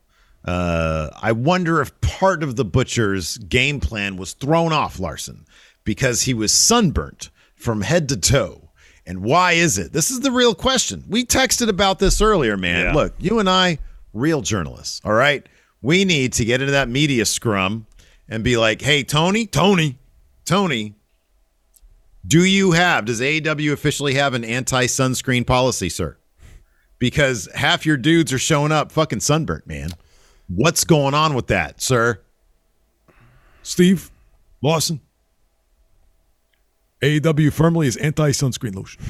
[0.46, 5.46] Uh, I wonder if part of The Butcher's game plan was thrown off Larson
[5.84, 8.67] because he was sunburnt from head to toe.
[9.08, 9.94] And why is it?
[9.94, 11.06] This is the real question.
[11.08, 12.88] We texted about this earlier, man.
[12.88, 12.94] Yeah.
[12.94, 13.80] Look, you and I,
[14.14, 15.48] real journalists, all right?
[15.82, 17.88] We need to get into that media scrum
[18.28, 19.98] and be like, hey, Tony, Tony,
[20.44, 20.96] Tony,
[22.28, 26.18] do you have, does AEW officially have an anti sunscreen policy, sir?
[27.00, 29.92] Because half your dudes are showing up fucking sunburnt, man.
[30.50, 32.20] What's going on with that, sir?
[33.64, 34.12] Steve
[34.62, 35.00] Lawson.
[37.02, 39.02] AEW firmly is anti sunscreen lotion.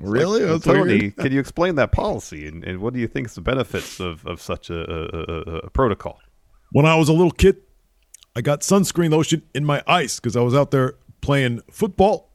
[0.00, 0.42] Really?
[0.44, 1.16] Well, That's Tony, weird.
[1.16, 4.26] can you explain that policy and, and what do you think is the benefits of,
[4.26, 6.20] of such a, a, a, a protocol?
[6.72, 7.58] When I was a little kid,
[8.36, 12.30] I got sunscreen lotion in my eyes because I was out there playing football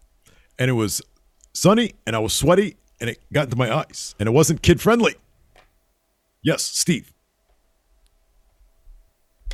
[0.58, 1.02] and it was
[1.54, 4.80] sunny and I was sweaty and it got into my eyes and it wasn't kid
[4.82, 5.16] friendly.
[6.42, 7.14] Yes, Steve.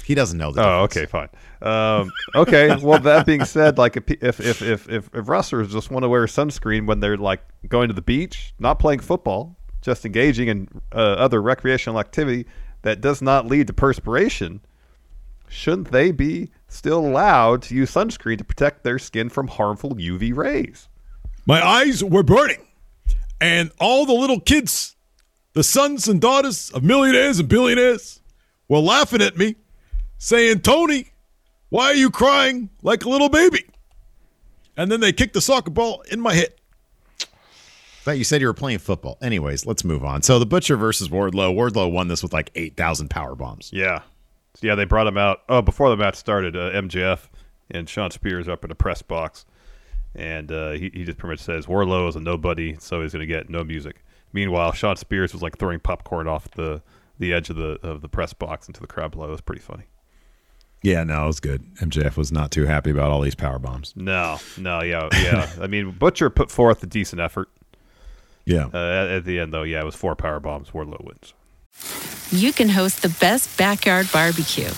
[0.04, 0.64] He doesn't know that.
[0.64, 1.30] Oh, okay, fine.
[1.62, 6.04] Um, okay, well, that being said, like if if if if, if, wrestlers just want
[6.04, 10.48] to wear sunscreen when they're like going to the beach, not playing football, just engaging
[10.48, 12.46] in uh, other recreational activity
[12.82, 14.62] that does not lead to perspiration,
[15.48, 20.36] shouldn't they be still allowed to use sunscreen to protect their skin from harmful UV
[20.36, 20.88] rays?
[21.46, 22.66] My eyes were burning.
[23.40, 24.96] And all the little kids,
[25.54, 28.22] the sons and daughters of millionaires and billionaires,
[28.68, 29.56] were laughing at me,
[30.18, 31.12] saying, Tony,
[31.76, 33.66] why are you crying like a little baby?
[34.78, 36.54] And then they kicked the soccer ball in my head.
[38.06, 39.18] But you said you were playing football.
[39.22, 40.22] Anyways, let's move on.
[40.22, 41.54] So the Butcher versus Wardlow.
[41.54, 43.72] Wardlow won this with like 8,000 power bombs.
[43.74, 44.04] Yeah,
[44.54, 44.76] So, yeah.
[44.76, 45.42] They brought him out.
[45.50, 47.28] Oh, before the match started, uh, MJF
[47.72, 49.46] and Shawn Spears up in the press box,
[50.14, 53.26] and uh, he he just pretty much says Wardlow is a nobody, so he's gonna
[53.26, 54.04] get no music.
[54.32, 56.84] Meanwhile, Shawn Spears was like throwing popcorn off the
[57.18, 59.28] the edge of the of the press box into the crowd below.
[59.28, 59.86] It was pretty funny.
[60.82, 61.64] Yeah, no, it was good.
[61.78, 63.94] MJF was not too happy about all these power bombs.
[63.96, 65.50] No, no, yeah, yeah.
[65.62, 67.50] I mean, Butcher put forth a decent effort.
[68.46, 68.68] Yeah.
[68.72, 70.70] Uh, at, at the end, though, yeah, it was four power bombs.
[70.72, 71.34] Wardlow wins.
[72.32, 74.70] you can host the best backyard barbecue.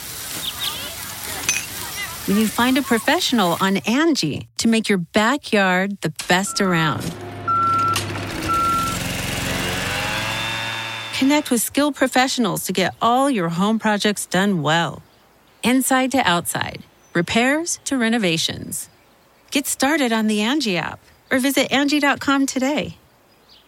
[2.27, 7.03] When you find a professional on Angie to make your backyard the best around.
[11.17, 15.01] Connect with skilled professionals to get all your home projects done well.
[15.67, 18.87] Inside to outside, repairs to renovations.
[19.51, 22.95] Get started on the Angie app or visit Angie.com today.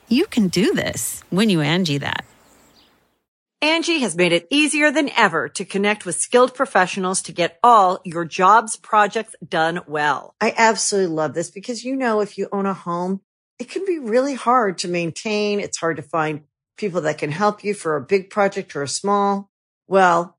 [0.08, 2.24] You can do this when you Angie that.
[3.62, 8.00] Angie has made it easier than ever to connect with skilled professionals to get all
[8.06, 10.36] your jobs projects done well.
[10.40, 13.20] I absolutely love this because, you know, if you own a home,
[13.60, 15.60] it can be really hard to maintain.
[15.60, 16.46] It's hard to find
[16.78, 19.50] people that can help you for a big project or a small.
[19.86, 20.39] Well,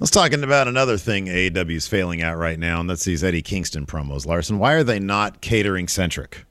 [0.00, 3.42] Let's talking about another thing AEW is failing at right now, and that's these Eddie
[3.42, 4.26] Kingston promos.
[4.26, 6.44] Larson, why are they not catering centric?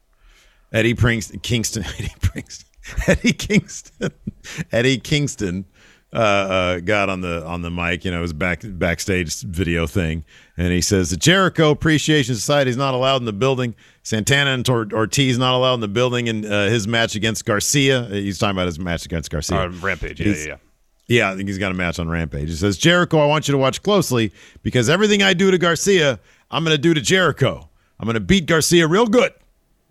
[0.71, 2.65] Eddie Prings, Kingston, Eddie Prings,
[3.07, 4.11] Eddie Kingston,
[4.71, 5.65] Eddie Kingston
[6.11, 8.05] uh, uh, got on the on the mic.
[8.05, 10.25] You know, it was back backstage video thing,
[10.57, 13.75] and he says the Jericho Appreciation Society is not allowed in the building.
[14.03, 18.05] Santana and Tor- Ortiz not allowed in the building and uh, his match against Garcia.
[18.05, 19.61] He's talking about his match against Garcia.
[19.61, 20.57] Uh, Rampage, yeah, He's- yeah, yeah.
[21.07, 22.49] Yeah, I think he's got a match on Rampage.
[22.49, 26.19] He says, Jericho, I want you to watch closely because everything I do to Garcia,
[26.49, 27.69] I'm going to do to Jericho.
[27.99, 29.33] I'm going to beat Garcia real good.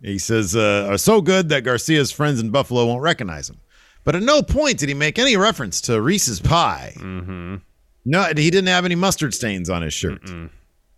[0.01, 3.59] He says, uh, are so good that Garcia's friends in Buffalo won't recognize him.
[4.03, 6.93] But at no point did he make any reference to Reese's Pie.
[6.97, 7.55] Mm-hmm.
[8.05, 10.21] No, he didn't have any mustard stains on his shirt.
[10.29, 10.49] I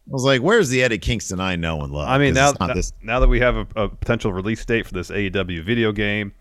[0.08, 2.94] was like, "Where's the Eddie Kingston I know and love?" I mean, now now, this.
[3.02, 6.34] now that we have a, a potential release date for this AEW video game,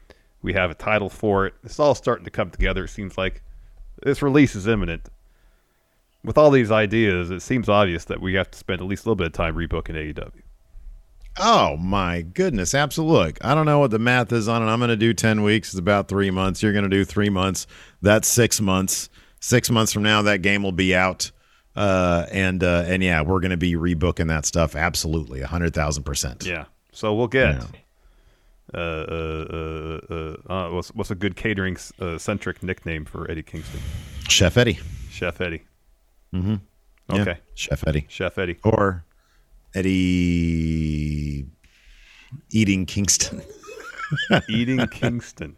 [0.43, 1.55] we have a title for it.
[1.65, 2.85] It's all starting to come together.
[2.85, 3.43] It seems like
[4.05, 5.09] this release is imminent.
[6.23, 9.09] With all these ideas, it seems obvious that we have to spend at least a
[9.09, 10.43] little bit of time rebooking AEW.
[11.39, 13.27] Oh my goodness, absolutely.
[13.27, 14.67] Look, I don't know what the math is on it.
[14.67, 15.71] I'm going to do 10 weeks.
[15.71, 16.63] It's about three months.
[16.63, 17.67] You're going to do three months.
[18.03, 19.09] That's six months.
[19.41, 21.31] Six months from now, that game will be out.
[21.77, 24.77] Uh, and uh, and yeah, we're going to be rebooking that stuff.
[24.77, 26.47] Absolutely, a hundred thousand percent.
[26.47, 26.67] Yeah.
[26.93, 27.57] So we'll get.
[27.57, 27.67] Uh,
[28.73, 29.84] uh, uh, uh,
[30.75, 33.81] what's what's a good catering uh, centric nickname for Eddie Kingston?
[34.29, 34.79] Chef Eddie.
[35.11, 35.63] Chef Eddie.
[36.35, 36.55] Mm-hmm.
[37.11, 37.39] Okay.
[37.55, 38.07] Chef Eddie.
[38.09, 38.59] Chef Eddie.
[38.65, 39.05] Or
[39.75, 41.47] Eddie
[42.51, 43.43] eating Kingston.
[44.49, 45.57] Eating Kingston.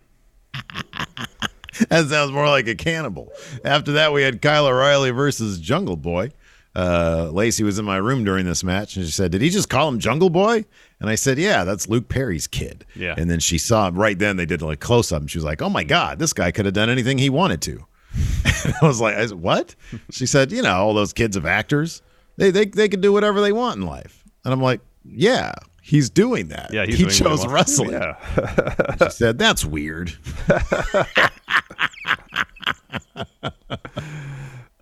[1.88, 3.32] that sounds more like a cannibal.
[3.64, 6.30] After that, we had Kyle O'Reilly versus Jungle Boy.
[6.76, 9.70] Uh, Lacey was in my room during this match, and she said, "Did he just
[9.70, 10.66] call him Jungle Boy?"
[11.00, 13.14] And I said, "Yeah, that's Luke Perry's kid." Yeah.
[13.16, 15.44] And then she saw him right then they did like close up, and she was
[15.44, 17.86] like, "Oh my god, this guy could have done anything he wanted to."
[18.82, 19.74] I was like, I said, "What?"
[20.10, 22.02] She said, "You know, all those kids of actors,
[22.36, 26.10] they they they could do whatever they want in life." And I'm like, "Yeah." He's
[26.10, 26.72] doing that.
[26.72, 27.92] Yeah, he's he doing what he chose wrestling.
[27.92, 28.96] Yeah.
[29.04, 30.12] she said, "That's weird."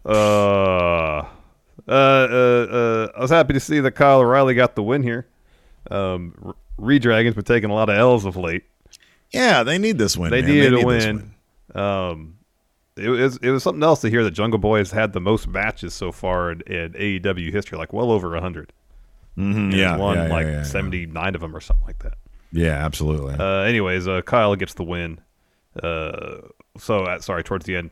[0.07, 1.25] Uh,
[1.89, 5.27] uh, uh, uh, I was happy to see that Kyle O'Reilly got the win here.
[5.91, 8.65] Um, Redragon's been taking a lot of L's of late.
[9.31, 10.31] Yeah, they need this win.
[10.31, 10.51] They man.
[10.51, 11.35] needed need a this win.
[11.75, 12.37] Um,
[12.97, 15.49] it was it was something else to hear that Jungle Boy has had the most
[15.49, 18.73] matches so far in, in AEW history, like well over hundred.
[19.37, 22.15] Mhm, yeah, won yeah, yeah, like yeah, seventy nine of them or something like that.
[22.53, 23.35] Yeah, absolutely.
[23.35, 25.21] Uh, anyways, uh, Kyle gets the win.
[25.83, 26.37] Uh,
[26.79, 27.91] so sorry, towards the end,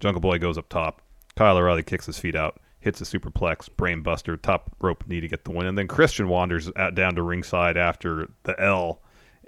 [0.00, 1.02] Jungle Boy goes up top.
[1.36, 5.28] Kyle O'Reilly kicks his feet out, hits a superplex, brain buster, top rope knee to
[5.28, 9.00] get the win, and then Christian wanders out down to ringside after the L,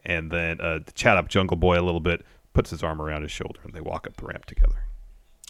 [0.05, 3.31] and then uh, chat up Jungle Boy a little bit, puts his arm around his
[3.31, 4.85] shoulder, and they walk up the ramp together.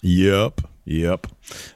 [0.03, 0.63] Yep.
[0.85, 1.27] Yep.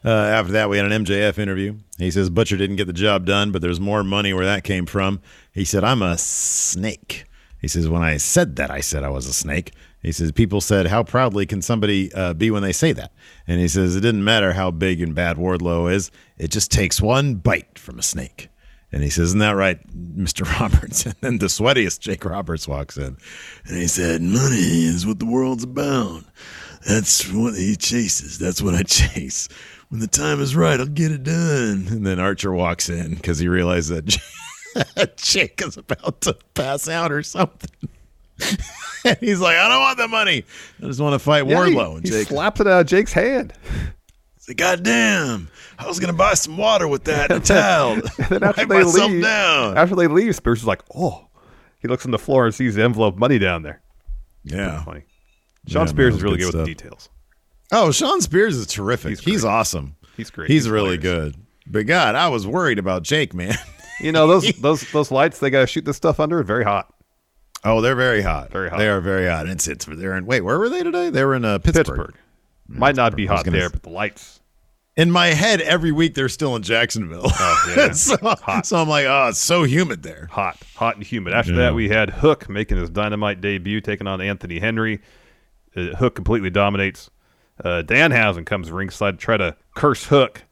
[0.04, 1.76] Uh, after that, we had an MJF interview.
[1.98, 4.86] He says Butcher didn't get the job done, but there's more money where that came
[4.86, 5.20] from.
[5.52, 7.26] He said, I'm a snake.
[7.60, 9.72] He says, When I said that, I said I was a snake.
[10.04, 13.10] He says, People said, How proudly can somebody uh, be when they say that?
[13.46, 17.00] And he says, It didn't matter how big and bad Wardlow is, it just takes
[17.00, 18.50] one bite from a snake.
[18.92, 20.44] And he says, Isn't that right, Mr.
[20.60, 21.06] Roberts?
[21.06, 23.16] And then the sweatiest Jake Roberts walks in.
[23.64, 26.22] And he said, Money is what the world's about.
[26.86, 28.38] That's what he chases.
[28.38, 29.48] That's what I chase.
[29.88, 31.86] When the time is right, I'll get it done.
[31.88, 37.10] And then Archer walks in because he realized that Jake is about to pass out
[37.10, 37.88] or something.
[39.04, 40.44] and he's like, I don't want the money.
[40.82, 41.96] I just want to fight Yeah, Wardlow.
[41.96, 43.52] and he Jake slaps it uh, out of Jake's hand.
[44.36, 47.46] He's like, God damn, I was going to buy some water with that and a
[47.46, 47.92] towel.
[47.94, 49.78] And then after they leave, down.
[49.78, 51.28] after they leave, Spears is like, "Oh,"
[51.80, 53.80] he looks on the floor and sees the envelope of money down there.
[54.44, 54.84] Yeah.
[54.84, 55.04] funny.
[55.66, 57.08] Shawn Yeah, Spears man, is really good good with the details.
[57.72, 59.18] Oh, Shawn Spears is terrific.
[59.20, 59.96] He's, awesome.
[60.16, 60.50] He's great.
[60.50, 61.34] He's, He's really good.
[61.66, 63.56] But God, I was worried about Jake, man.
[64.00, 66.92] You know those those those lights they got to shoot this stuff under very hot.
[67.64, 68.50] Oh, they're very hot.
[68.50, 68.78] Very hot.
[68.78, 69.48] They are very hot.
[69.48, 71.10] It's it's they're in wait, where were they today?
[71.10, 71.86] They were in uh, Pittsburgh.
[71.86, 72.14] Pittsburgh
[72.68, 74.40] might not be hot there, s- but the lights.
[74.96, 77.22] In my head, every week they're still in Jacksonville.
[77.26, 78.16] Oh yeah, so,
[78.62, 80.28] so I'm like, oh, it's so humid there.
[80.30, 81.34] hot, hot and humid.
[81.34, 81.58] After Yeah.
[81.58, 85.00] that, we had Hook making his dynamite debut, taking on Anthony Henry.
[85.76, 87.10] Uh, Hook completely dominates.
[87.64, 90.44] Uh, Danhausen comes ringside to try to curse Hook.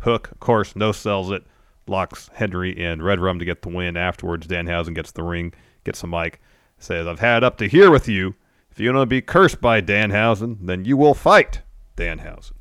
[0.00, 1.44] Hook, of course, no sells it,
[1.86, 3.96] locks Henry in Red Rum to get the win.
[3.96, 6.40] Afterwards, Danhausen gets the ring, gets a mic,
[6.78, 8.34] says, I've had up to here with you.
[8.70, 11.60] If you want to be cursed by Danhausen, then you will fight
[11.96, 12.52] Danhausen.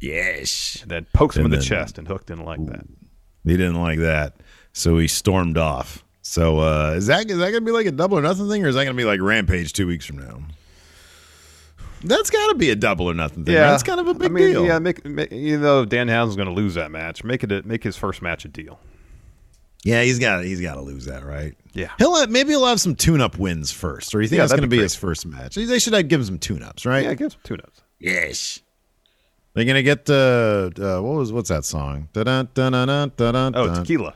[0.00, 0.78] Yes.
[0.82, 2.86] And then pokes him And in the chest, and Hook didn't like that.
[3.44, 4.34] He didn't like that,
[4.72, 6.04] so he stormed off.
[6.22, 8.68] So uh, is that is that gonna be like a double or nothing thing, or
[8.68, 10.40] is that gonna be like Rampage two weeks from now?
[12.02, 13.56] That's got to be a double or nothing thing.
[13.56, 13.74] right?
[13.74, 14.64] It's kind of a big I mean, deal.
[14.64, 17.24] Yeah, make, make, you know Danhausen's going to lose that match.
[17.24, 18.78] Make it a, make his first match a deal.
[19.84, 21.54] Yeah, he's got he's got to lose that, right?
[21.72, 21.90] Yeah.
[21.98, 24.62] He'll have, maybe he'll have some tune-up wins first, or you think Yeah, that's going
[24.62, 25.54] to be be his first match?
[25.54, 27.04] They should have give him some tune-ups, right?
[27.04, 27.82] Yeah, give some tune-ups.
[28.00, 28.60] Yes.
[29.54, 32.08] They're gonna get uh, uh what was what's that song?
[32.12, 33.12] Dun, dun, dun,
[33.56, 33.74] Oh, dun.
[33.82, 34.14] tequila.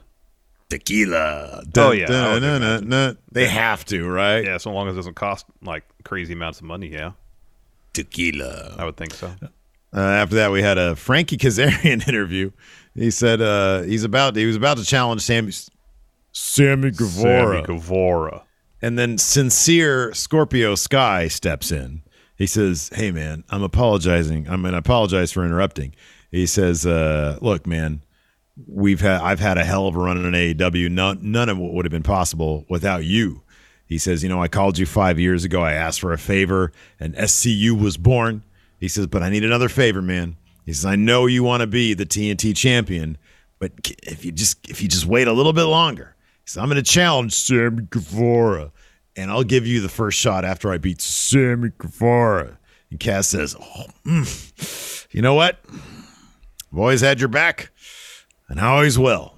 [0.68, 1.62] Tequila.
[1.76, 3.18] Oh, yeah, I would dun, dun, dun.
[3.30, 4.44] They have to, right?
[4.44, 6.88] Yeah, so long as it doesn't cost like crazy amounts of money.
[6.88, 7.12] Yeah,
[7.92, 8.76] Tequila.
[8.78, 9.32] I would think so.
[9.94, 12.50] Uh, after that, we had a Frankie Kazarian interview.
[12.94, 15.52] He said uh, he's about he was about to challenge Sammy
[16.32, 17.54] Sammy Guevara.
[17.54, 18.44] Sammy Guevara.
[18.80, 22.02] And then sincere Scorpio Sky steps in.
[22.36, 24.48] He says, "Hey man, I'm apologizing.
[24.48, 25.94] I'm going to apologize for interrupting."
[26.30, 28.02] He says, uh, "Look, man,
[28.66, 30.90] we've had I've had a hell of a run in AEW.
[30.90, 33.42] None none of what would have been possible without you."
[33.86, 35.62] He says, "You know, I called you five years ago.
[35.62, 38.42] I asked for a favor, and SCU was born."
[38.80, 41.66] He says, "But I need another favor, man." He says, "I know you want to
[41.66, 43.18] be the TNT champion,
[43.58, 46.68] but if you just if you just wait a little bit longer, he says, I'm
[46.68, 48.72] going to challenge Sammy Guevara,
[49.16, 52.58] and I'll give you the first shot after I beat Sammy Guevara."
[52.90, 55.58] And Kaz says, oh, mm, "You know what?
[56.72, 57.70] I've always had your back,
[58.48, 59.34] and I always will."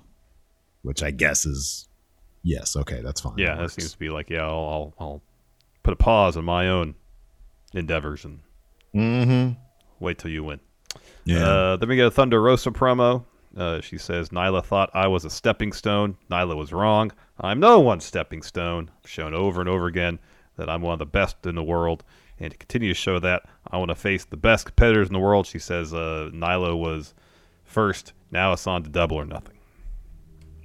[0.83, 1.89] Which I guess is
[2.43, 2.77] yes.
[2.77, 3.39] Okay, that's fine.
[3.39, 5.22] Yeah, that seems to be like, yeah, I'll, I'll, I'll
[5.83, 6.95] put a pause on my own
[7.72, 8.41] endeavors and
[8.95, 9.59] Mm-hmm.
[9.99, 10.61] wait till you win.
[11.25, 11.47] Yeah.
[11.47, 13.25] Uh, then we get a Thunder Rosa promo.
[13.57, 16.16] Uh, she says, Nyla thought I was a stepping stone.
[16.31, 17.12] Nyla was wrong.
[17.41, 18.91] I'm no one's stepping stone.
[19.03, 20.18] I've shown over and over again
[20.57, 22.05] that I'm one of the best in the world.
[22.39, 25.20] And to continue to show that, I want to face the best competitors in the
[25.20, 25.47] world.
[25.47, 27.14] She says uh, Nyla was
[27.62, 28.12] first.
[28.31, 29.57] Now it's on to double or nothing.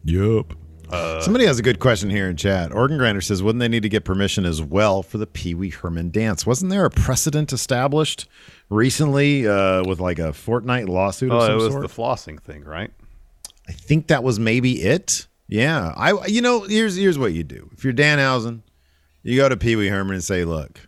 [0.04, 0.54] Yup.
[0.92, 2.72] Uh, Somebody has a good question here in chat.
[2.74, 5.70] Organ Grinder says, wouldn't they need to get permission as well for the Pee Wee
[5.70, 6.46] Herman dance?
[6.46, 8.28] Wasn't there a precedent established
[8.70, 11.82] recently uh, with like a Fortnite lawsuit Oh, it was sort?
[11.82, 12.92] the flossing thing, right?
[13.68, 15.28] I think that was maybe it.
[15.48, 15.94] Yeah.
[15.96, 17.70] I you know, here's here's what you do.
[17.74, 18.62] If you're Danhausen,
[19.22, 20.80] you go to Pee Wee Herman and say, look,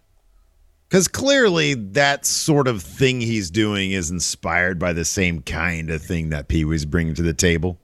[0.89, 6.02] because clearly that sort of thing he's doing is inspired by the same kind of
[6.02, 7.80] thing that Pee Wee's bringing to the table.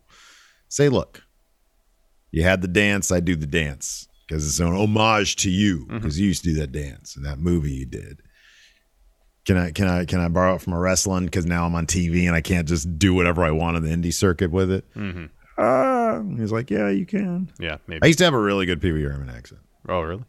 [0.70, 1.24] Say, look,
[2.32, 6.20] you had the dance, I do the dance because it's an homage to you because
[6.20, 8.22] you used to do that dance in that movie you did.
[9.46, 11.88] Can I can I can I borrow it from a wrestling because now I'm on
[11.88, 14.94] TV and I can't just do whatever I want on the indie circuit with it?
[14.94, 15.26] Mm-hmm.
[15.58, 17.50] Uh, he's like, yeah, you can.
[17.58, 18.02] Yeah, maybe.
[18.04, 19.62] I used to have a really good Pee Wee Herman accent.
[19.88, 20.26] Oh, really?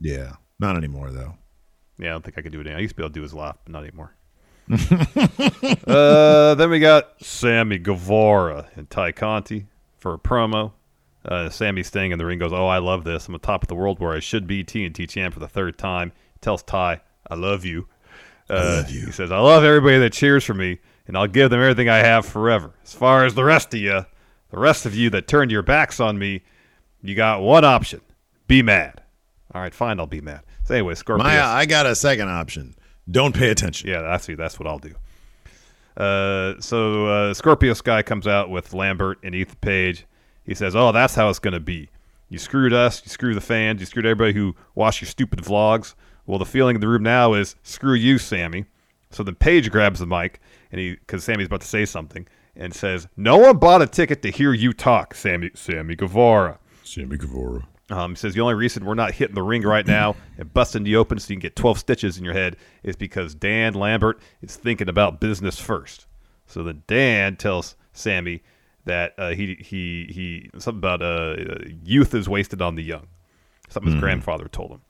[0.00, 1.36] Yeah, not anymore though.
[1.98, 2.62] Yeah, I don't think I could do it.
[2.62, 2.78] Anymore.
[2.78, 4.14] I used to be able to do his laugh, but not anymore.
[5.86, 9.66] uh, then we got Sammy Guevara and Tay Conti
[9.98, 10.72] for a promo.
[11.26, 13.26] Uh, Sammy staying in the ring goes, "Oh, I love this.
[13.26, 15.76] I'm on top of the world where I should be TNT champ for the third
[15.76, 17.88] time." Tells Tay, "I love you."
[18.48, 19.06] Uh, I love you.
[19.06, 21.98] He says, "I love everybody that cheers for me, and I'll give them everything I
[21.98, 24.06] have forever." As far as the rest of you,
[24.50, 26.42] the rest of you that turned your backs on me,
[27.02, 28.00] you got one option:
[28.46, 29.02] be mad.
[29.52, 30.42] All right, fine, I'll be mad.
[30.64, 31.24] So anyway, Scorpio.
[31.24, 32.76] My, I got a second option.
[33.10, 33.88] Don't pay attention.
[33.88, 34.94] Yeah, that's that's what I'll do.
[35.96, 40.06] Uh, so uh, Scorpio Sky comes out with Lambert and Ethan Page.
[40.46, 41.90] He says, "Oh, that's how it's going to be.
[42.28, 43.02] You screwed us.
[43.04, 43.80] You screwed the fans.
[43.80, 45.94] You screwed everybody who watched your stupid vlogs.
[46.24, 48.66] Well, the feeling in the room now is screw you, Sammy."
[49.10, 50.40] So then Page grabs the mic
[50.70, 54.22] and he, because Sammy's about to say something, and says, "No one bought a ticket
[54.22, 55.50] to hear you talk, Sammy.
[55.54, 57.66] Sammy Guevara." Sammy Guevara.
[57.88, 60.82] Um, he says the only reason we're not hitting the ring right now and busting
[60.82, 64.20] the open so you can get 12 stitches in your head is because Dan Lambert
[64.42, 66.06] is thinking about business first.
[66.46, 68.42] So then Dan tells Sammy
[68.86, 71.36] that uh, he he he something about uh,
[71.84, 73.06] youth is wasted on the young.
[73.68, 74.00] Something his Mhm.
[74.02, 74.80] grandfather told him.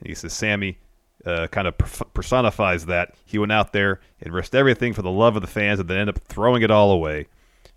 [0.00, 0.78] And he says Sammy
[1.26, 1.76] uh, kind of
[2.14, 3.14] personifies that.
[3.26, 5.98] He went out there and risked everything for the love of the fans and then
[5.98, 7.26] ended up throwing it all away.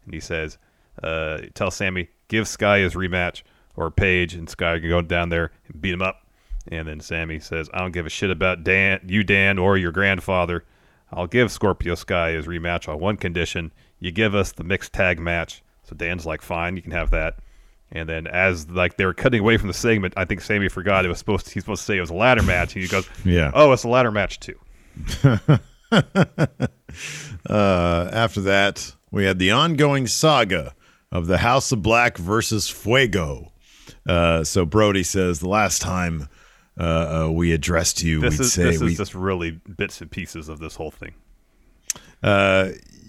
[0.06, 0.58] And he says,
[1.02, 3.42] uh, tell Sammy, give Sky his rematch
[3.76, 6.26] or Page, and Sky can go down there and beat him up.
[6.70, 9.92] And then Sammy says, I don't give a shit about Dan, you, Dan, or your
[9.92, 10.64] grandfather.
[11.12, 13.72] I'll give Scorpio Sky his rematch on one condition.
[14.00, 15.63] You give us the mixed tag match.
[15.84, 17.38] So Dan's like, fine, you can have that.
[17.92, 21.06] And then as like they were cutting away from the segment, I think Sammy forgot
[21.06, 22.76] it was supposed to, he's supposed to say it was a ladder match.
[22.76, 23.52] And he goes, Yeah.
[23.54, 24.58] oh, it's a ladder match too.
[27.50, 30.74] uh, after that, we had the ongoing saga
[31.12, 33.52] of the House of Black versus Fuego.
[34.08, 36.28] Uh, so Brody says the last time
[36.80, 40.02] uh, uh, we addressed you, This we'd is say this we, is just really bits
[40.02, 41.14] and pieces of this whole thing.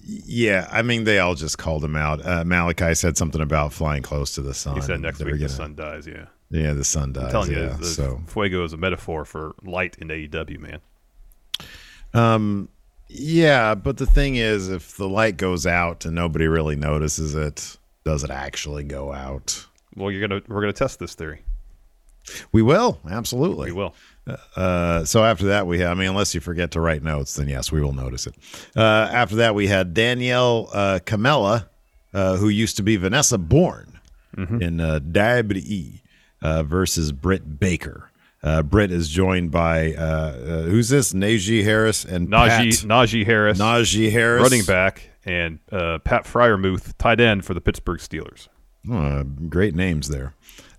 [0.06, 2.24] Yeah, I mean they all just called him out.
[2.24, 4.74] Uh, Malachi said something about flying close to the sun.
[4.76, 6.06] He said next week the gonna- sun dies.
[6.06, 7.24] Yeah, Yeah, the sun dies.
[7.24, 10.80] I'm telling yeah, you, the so Fuego is a metaphor for light in AEW, man.
[12.12, 12.68] Um,
[13.08, 17.76] yeah, but the thing is, if the light goes out and nobody really notices it,
[18.04, 19.66] does it actually go out?
[19.96, 21.42] Well, you're gonna we're gonna test this theory.
[22.52, 23.66] We will absolutely.
[23.70, 23.94] We will.
[24.56, 27.48] Uh, so after that, we had, I mean, unless you forget to write notes, then
[27.48, 28.34] yes, we will notice it.
[28.74, 28.80] Uh,
[29.12, 31.66] after that, we had Danielle uh, Kamela,
[32.14, 33.98] uh, who used to be Vanessa Borne
[34.36, 36.00] in uh, WWE
[36.42, 38.10] uh, versus Britt Baker.
[38.42, 41.12] Uh, Britt is joined by uh, uh, who's this?
[41.12, 42.88] Najee Harris and Najee Pat.
[42.88, 48.00] Najee Harris, Najee Harris, running back, and uh, Pat Freiermuth, tight end for the Pittsburgh
[48.00, 48.48] Steelers.
[48.90, 50.34] Uh, great names there.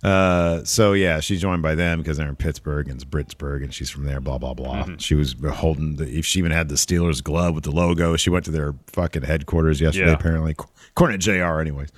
[0.06, 3.74] Uh, so yeah, she's joined by them because they're in Pittsburgh and it's Britsburg, and
[3.74, 4.22] she's from there.
[4.22, 4.84] Blah blah blah.
[4.84, 4.98] Mm-hmm.
[4.98, 6.08] She was holding the.
[6.08, 8.16] If she even had the Steelers glove with the logo.
[8.16, 10.10] She went to their fucking headquarters yesterday.
[10.12, 10.14] Yeah.
[10.14, 10.56] Apparently,
[10.92, 11.60] according to Jr.
[11.60, 11.90] Anyways,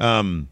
[0.00, 0.48] um,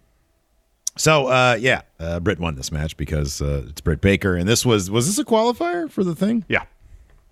[0.96, 4.64] so uh, yeah, uh, Britt won this match because uh, it's Britt Baker, and this
[4.64, 6.44] was was this a qualifier for the thing?
[6.48, 6.64] Yeah.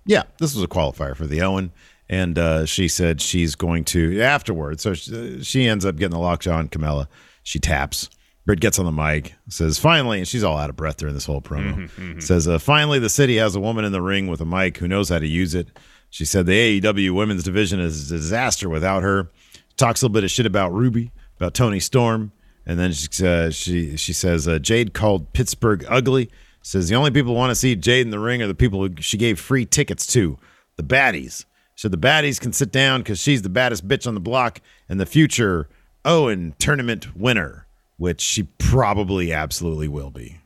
[0.07, 1.71] Yeah, this was a qualifier for the Owen,
[2.09, 4.83] and uh, she said she's going to afterwards.
[4.83, 7.07] So she, she ends up getting the lockjaw on Kamela.
[7.45, 8.09] She taps.
[8.49, 11.27] Britt gets on the mic, says, "Finally," and she's all out of breath during this
[11.27, 12.23] whole promo.
[12.23, 14.89] Says, uh, "Finally, the city has a woman in the ring with a mic who
[14.89, 15.69] knows how to use it."
[16.09, 19.31] She said, "The AEW women's division is a disaster without her."
[19.77, 22.33] Talks a little bit of shit about Ruby, about Toni Storm,
[22.65, 26.31] and then she uh, she she says, uh, "Jade called Pittsburgh ugly."
[26.63, 28.81] Says the only people who want to see Jade in the ring are the people
[28.81, 30.39] who she gave free tickets to,
[30.77, 31.45] the baddies.
[31.75, 34.99] So the baddies can sit down because she's the baddest bitch on the block and
[34.99, 35.69] the future
[36.07, 37.67] Owen tournament winner,
[37.99, 40.39] which she probably absolutely will be.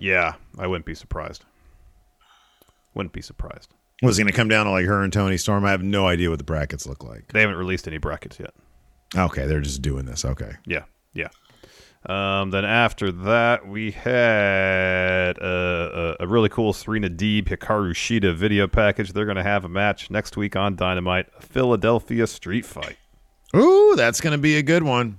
[0.00, 1.44] Yeah, I wouldn't be surprised.
[2.94, 3.74] Wouldn't be surprised.
[4.02, 5.64] Was it going to come down to like her and Toni Storm?
[5.64, 7.32] I have no idea what the brackets look like.
[7.32, 8.54] They haven't released any brackets yet.
[9.16, 10.24] Okay, they're just doing this.
[10.24, 10.52] Okay.
[10.66, 11.28] Yeah, yeah.
[12.06, 18.36] Um, then after that, we had a, a, a really cool Serena Deeb Hikaru Shida
[18.36, 19.12] video package.
[19.12, 22.96] They're going to have a match next week on Dynamite, Philadelphia Street Fight.
[23.56, 25.18] Ooh, that's going to be a good one.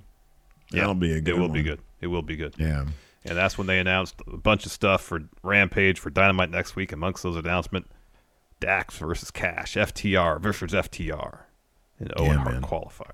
[0.72, 1.52] Yeah, That'll be a good It will one.
[1.52, 1.80] be good.
[2.00, 2.54] It will be good.
[2.58, 2.84] Yeah.
[3.24, 6.92] And that's when they announced a bunch of stuff for Rampage for Dynamite next week.
[6.92, 7.88] Amongst those announcements,
[8.60, 11.40] Dax versus Cash, FTR versus FTR,
[11.98, 12.62] and Owen Hart man.
[12.62, 13.12] qualifier.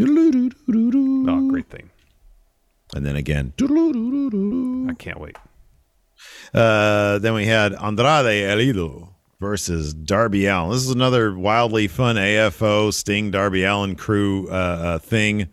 [0.00, 1.90] Oh, great thing.
[2.94, 3.52] And then again.
[3.60, 5.36] I can't wait.
[6.52, 10.70] Uh, then we had Andrade El Idolo versus Darby Allin.
[10.72, 15.48] This is another wildly fun AFO Sting Darby Allin crew uh, uh, thing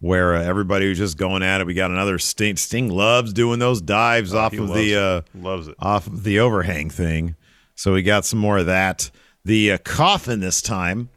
[0.00, 1.66] where uh, everybody was just going at it.
[1.66, 2.56] We got another Sting.
[2.56, 5.74] Sting loves doing those dives off of the uh, Loves it.
[5.78, 7.36] off of the overhang thing.
[7.74, 9.10] So we got some more of that.
[9.44, 11.08] The uh, coffin this time,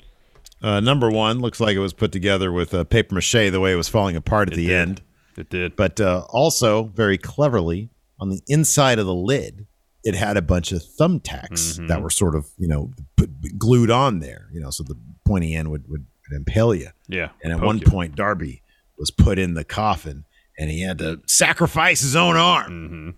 [0.62, 3.74] uh, number one, looks like it was put together with uh, paper mache the way
[3.74, 4.76] it was falling apart at It the did.
[4.80, 5.02] end.
[5.38, 5.76] It did.
[5.76, 9.66] But uh, also, very cleverly, on the inside of the lid,
[10.04, 11.88] it had a bunch of thumbtacks Mm-hmm.
[11.88, 15.56] that were sort of, you know, put, glued on there, you know, so the pointy
[15.56, 16.90] end would, would impale you.
[17.08, 17.30] Yeah.
[17.44, 17.86] And at one you.
[17.86, 18.62] point, Darby
[18.98, 20.26] was put in the coffin
[20.58, 23.10] and he had to sacrifice his own arm Mm-hmm.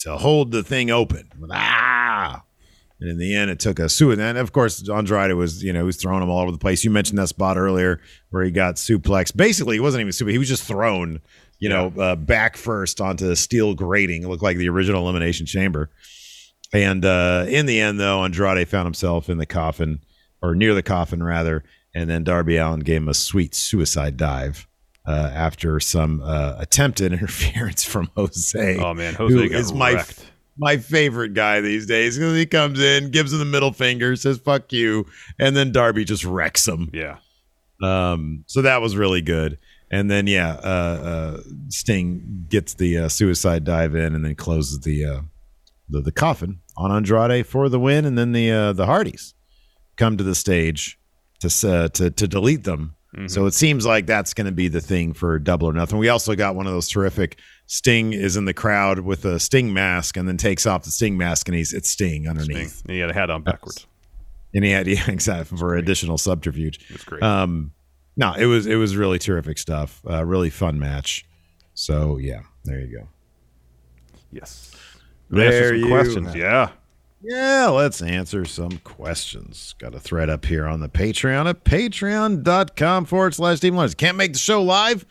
[0.00, 1.28] to hold the thing open.
[1.50, 2.42] Ah!
[3.00, 4.18] And in the end, it took a suit.
[4.18, 6.84] And of course, Andrade was, you know, he was throwing him all over the place.
[6.84, 8.00] You mentioned that spot earlier
[8.30, 9.34] where he got suplex.
[9.36, 10.30] Basically, he wasn't even super.
[10.30, 11.20] He was just thrown,
[11.58, 14.22] you know, uh, back first onto the steel grating.
[14.22, 15.90] It looked like the original Elimination Chamber.
[16.72, 20.00] And uh, in the end, though, Andrade found himself in the coffin,
[20.40, 21.62] or near the coffin, rather.
[21.94, 24.66] And then Darby Allin gave him a sweet suicide dive
[25.06, 28.78] uh, after some uh, attempted interference from Jose.
[28.78, 29.14] Oh, man.
[29.14, 30.32] Jose got is my wrecked.
[30.56, 34.38] my favorite guy these days because he comes in, gives him the middle finger, says
[34.38, 35.06] "fuck you,"
[35.38, 36.90] and then Darby just wrecks him.
[36.92, 37.18] Yeah.
[37.82, 39.58] Um, so that was really good.
[39.90, 44.80] And then yeah, uh, uh, Sting gets the uh, suicide dive in and then closes
[44.80, 45.20] the uh,
[45.88, 48.04] the, the coffin on Andrade for the win.
[48.04, 49.34] And then the uh, the Hardys
[49.96, 50.98] come to the stage
[51.40, 52.96] to uh, to to delete them.
[53.28, 55.98] So it seems like that's going to be the thing for Double or Nothing.
[55.98, 57.38] We also got one of those terrific.
[57.66, 61.16] Sting is in the crowd with a Sting mask and then takes off the Sting
[61.16, 62.82] mask and he's it's Sting underneath.
[62.82, 63.86] And he had a hat on backwards.
[64.52, 66.80] And he had yeah, exactly for additional subterfuge.
[66.90, 67.22] It's great.
[67.22, 67.72] Um,
[68.16, 70.00] no, it was it was really terrific stuff.
[70.08, 71.24] Uh, really fun match.
[71.74, 73.08] So yeah, there you go.
[74.32, 74.72] yes.
[75.30, 76.26] There some you questions.
[76.28, 76.70] have- Yeah.
[77.26, 79.74] Yeah, let's answer some questions.
[79.78, 83.94] Got a thread up here on the Patreon at patreon.com forward slash Steve Lawrence.
[83.94, 85.06] Can't make the show live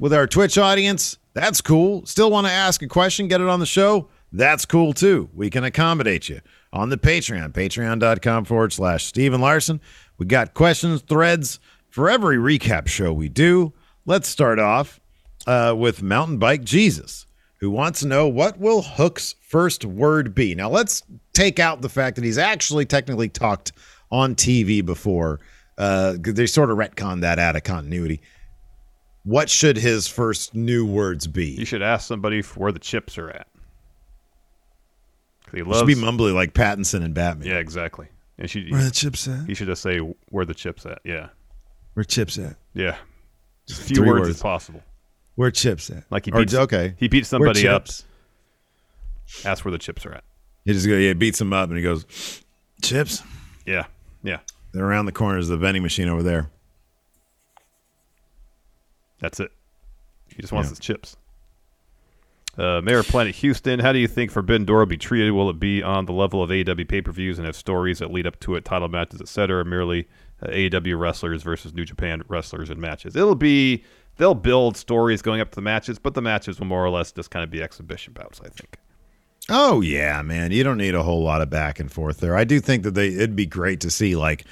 [0.00, 1.18] with our Twitch audience.
[1.34, 2.04] That's cool.
[2.04, 4.08] Still want to ask a question, get it on the show?
[4.32, 5.30] That's cool too.
[5.32, 6.40] We can accommodate you
[6.72, 9.80] on the Patreon, patreon.com forward slash Steven Larson.
[10.18, 11.60] We got questions, threads
[11.90, 13.72] for every recap show we do.
[14.04, 14.98] Let's start off
[15.46, 17.26] uh, with Mountain Bike Jesus,
[17.60, 20.54] who wants to know what will Hook's first word be.
[20.54, 21.02] Now, let's
[21.34, 23.72] take out the fact that he's actually technically talked
[24.10, 25.38] on TV before.
[25.78, 28.20] Uh, 'cause they sort of retcon that out of continuity.
[29.24, 31.46] What should his first new words be?
[31.52, 33.46] You should ask somebody for where the chips are at.
[35.52, 35.80] He It loves.
[35.80, 37.48] should be mumbly like Pattinson and Batman.
[37.48, 38.08] yeah, exactly.
[38.38, 39.46] And she, Where the chips at?
[39.46, 39.98] he should just say
[40.30, 41.00] where the chips at.
[41.04, 41.28] Yeah.
[41.94, 42.56] Where chips at?
[42.74, 42.96] Yeah.
[43.66, 44.28] Just a few words, words.
[44.36, 44.82] as possible.
[45.34, 46.04] Where chips at?
[46.10, 46.94] Like he Or- beats, okay.
[46.98, 47.86] He beats somebody up.
[49.44, 50.24] Ask where the chips are at.
[50.64, 52.42] He just go, yeah, beats him up and he goes,
[52.82, 53.22] chips.
[53.66, 53.86] Yeah.
[54.22, 54.38] Yeah.
[54.72, 55.38] They're around the corner.
[55.38, 56.50] Is the vending machine over there?
[59.20, 59.50] That's it.
[60.34, 60.70] He just wants Yeah.
[60.72, 61.16] his chips.
[62.58, 65.30] Uh, Mayor Planet Houston, how do you think Forbidden Door will be treated?
[65.32, 68.12] Will it be on the level of AEW pay per views and have stories that
[68.12, 70.06] lead up to it, title matches, etc., or merely
[70.42, 73.16] uh, AEW wrestlers versus New Japan wrestlers in matches?
[73.16, 73.84] It'll be
[74.18, 77.10] they'll build stories going up to the matches, but the matches will more or less
[77.10, 78.38] just kind of be exhibition bouts.
[78.44, 78.76] I think.
[79.54, 80.50] Oh yeah, man.
[80.50, 82.34] You don't need a whole lot of back and forth there.
[82.34, 84.44] I do think that they it'd be great to see like,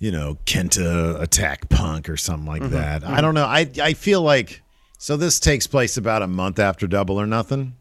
[0.00, 2.72] you know, Kenta attack Punk or something like Mm-hmm.
[2.74, 3.04] that.
[3.04, 3.46] I don't know.
[3.46, 4.60] I I feel like
[4.98, 7.76] so this takes place about a month after Double or Nothing.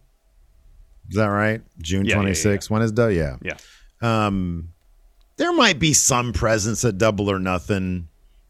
[1.10, 1.62] Is that right?
[1.82, 2.70] June Yeah, yeah, yeah, 26th.
[2.70, 3.12] When is Double?
[3.12, 3.38] Yeah.
[3.42, 3.58] Yeah.
[4.02, 4.70] Um
[5.38, 8.08] there might be some presence at Double or Nothing,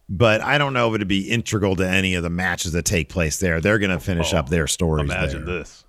[0.10, 3.08] but I don't know if it'd be integral to any of the matches that take
[3.08, 3.62] place there.
[3.62, 5.60] They're going to finish up their stories Oh, Imagine there.
[5.60, 5.86] this: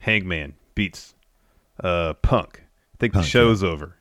[0.00, 1.14] Hangman beats
[1.82, 2.62] uh, Punk.
[2.62, 3.96] I think Punk, the show's over.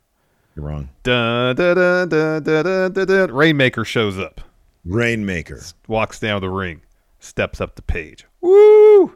[0.56, 0.90] You're wrong.
[1.04, 3.32] Dun, dun, dun, dun, dun, dun, dun.
[3.32, 4.42] Rainmaker shows up,
[4.86, 5.62] Rainmaker.
[5.88, 6.82] walks down the ring,
[7.20, 8.26] steps up to Page.
[8.42, 9.16] Woo!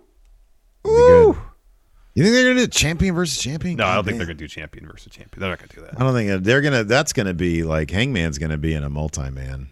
[0.84, 1.38] Woo!
[2.16, 3.78] You think they're going to do champion versus champion?
[3.78, 5.39] No, I don't God think they're going to do champion versus champion.
[5.39, 5.99] They're not going to do that.
[5.99, 6.84] I don't think they're gonna.
[6.84, 9.68] That's gonna be like Hangman's gonna be in a multi-man.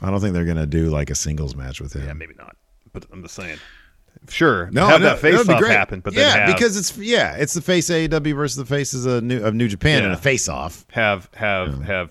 [0.00, 2.06] I don't think they're gonna do like a singles match with him.
[2.06, 2.56] Yeah, maybe not.
[2.92, 3.58] But I'm just saying.
[4.28, 5.72] Sure, No, have no, that face off great.
[5.72, 9.04] happen, but yeah, then have, because it's yeah, it's the face AEW versus the faces
[9.04, 10.14] of New of New Japan in Yeah.
[10.14, 10.86] a face off.
[10.92, 12.10] have have have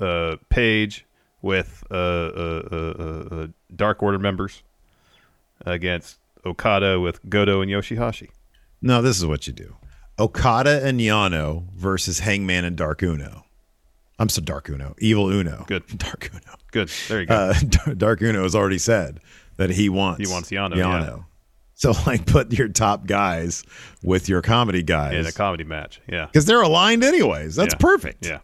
[0.00, 1.06] uh, Page
[1.42, 4.62] with uh, uh, uh, uh, uh, Dark Order members
[5.64, 8.28] against Okada with Goto and Yoshihashi.
[8.82, 9.76] No, this is what you do:
[10.18, 13.44] Okada and Yano versus Hangman and Dark Uno.
[14.18, 15.64] I'm so Dark Uno, Evil Uno.
[15.66, 15.86] Good.
[15.98, 16.54] Dark Uno.
[16.72, 16.90] Good.
[17.08, 17.34] There you go.
[17.34, 17.54] Uh,
[17.96, 19.20] Dark Uno has already said
[19.56, 21.06] that he wants He wants Yano, Yano.
[21.06, 21.22] yeah.
[21.78, 23.62] So like, put your top guys
[24.02, 25.12] with your comedy guys.
[25.14, 26.00] in a comedy match.
[26.10, 26.24] Yeah.
[26.24, 27.54] because they're aligned anyways.
[27.54, 27.78] That's Yeah.
[27.78, 28.24] perfect.
[28.24, 28.38] Yeah.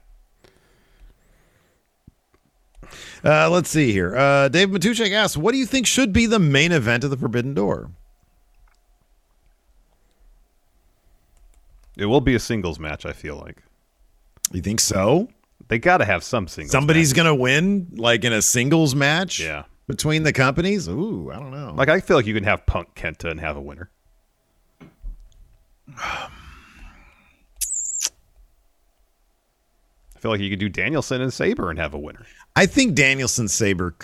[3.24, 4.14] Uh, let's see here.
[4.14, 7.16] Uh, Dave Matuszek asks, "What do you think should be the main event of the
[7.16, 7.90] Forbidden Door?"
[11.96, 13.62] It will be a singles match, I feel like.
[14.52, 15.28] You think so?
[15.68, 16.72] They got to have some singles.
[16.72, 17.16] Somebody's match.
[17.16, 19.40] gonna win, like in a singles match.
[19.40, 19.64] Yeah.
[19.92, 20.88] Between the companies.
[20.88, 21.74] Ooh, I don't know.
[21.76, 23.90] Like, I feel like you can have Punk Kenta and have a winner.
[25.98, 26.30] I
[30.18, 32.24] feel like you could do Danielson and Sabre and have a winner.
[32.56, 33.94] I think Danielson Sabre.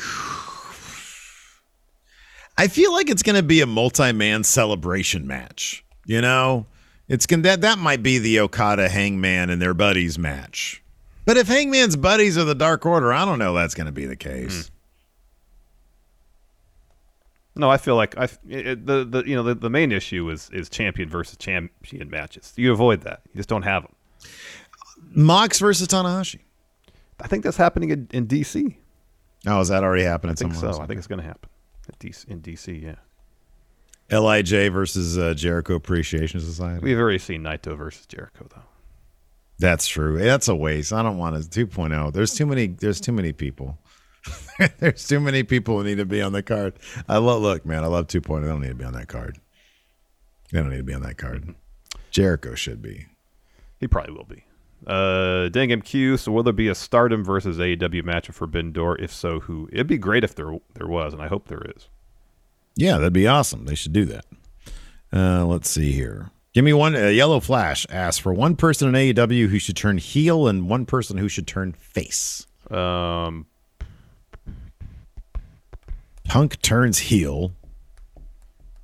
[2.58, 5.86] I feel like it's gonna be a multi-man celebration match.
[6.04, 6.66] You know,
[7.08, 10.82] it's gonna that that might be the Okada Hangman and their buddies match.
[11.24, 14.16] But if Hangman's buddies are the Dark Order, I don't know that's gonna be the
[14.16, 14.68] case.
[14.68, 14.74] Hmm.
[17.58, 20.48] No, I feel like I it, the the you know the, the main issue is
[20.52, 22.52] is champion versus champion matches.
[22.56, 23.20] You avoid that.
[23.32, 23.94] You just don't have them.
[25.10, 26.38] Mox versus Tanahashi.
[27.20, 28.76] I think that's happening in, in DC.
[29.46, 30.32] Oh, is that already happening?
[30.32, 30.78] I think somewhere so.
[30.78, 30.84] else?
[30.84, 31.50] I think it's going to happen
[31.88, 32.96] at DC, in DC.
[34.10, 36.80] Yeah, Lij versus uh, Jericho Appreciation Society.
[36.82, 38.62] we've already seen Naito versus Jericho though.
[39.58, 40.18] That's true.
[40.18, 40.92] That's a waste.
[40.92, 42.12] I don't want to 2.0.
[42.12, 42.68] There's too many.
[42.68, 43.76] There's too many people.
[44.78, 46.74] there's too many people who need to be on the card.
[47.08, 47.42] I love.
[47.42, 48.24] Look, man, I love 2.0.
[48.24, 48.42] point.
[48.44, 49.38] They don't need to be on that card.
[50.52, 51.54] They don't need to be on that card.
[52.10, 53.06] Jericho should be.
[53.78, 54.44] He probably will be.
[54.86, 56.18] Uh, Dang MQ.
[56.18, 59.00] So will there be a Stardom versus AEW match of Forbidden Door?
[59.00, 59.68] If so, who?
[59.72, 61.88] It'd be great if there there was, and I hope there is.
[62.76, 63.64] Yeah, that'd be awesome.
[63.66, 64.24] They should do that.
[65.12, 66.30] Uh, let's see here.
[66.54, 66.94] Give me one.
[66.94, 70.86] Uh, Yellow Flash asks for one person in AEW who should turn heel and one
[70.86, 72.46] person who should turn face.
[72.70, 73.46] Um,
[76.28, 77.52] Punk turns heel,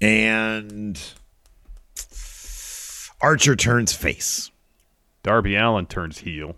[0.01, 0.99] and
[3.21, 4.51] Archer turns face.
[5.23, 6.57] Darby Allin turns heel.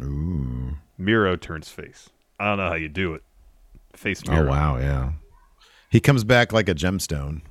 [0.00, 0.76] Ooh.
[0.96, 2.10] Miro turns face.
[2.38, 3.22] I don't know how you do it.
[3.94, 5.12] Face Oh wow, yeah.
[5.90, 7.42] He comes back like a gemstone.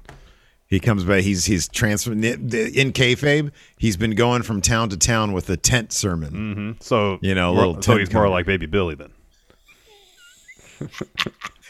[0.67, 1.21] He comes back.
[1.21, 3.51] He's he's transferred in kayfabe.
[3.77, 6.31] He's been going from town to town with a tent sermon.
[6.33, 9.11] hmm So You know, a little so he's more like Baby Billy then.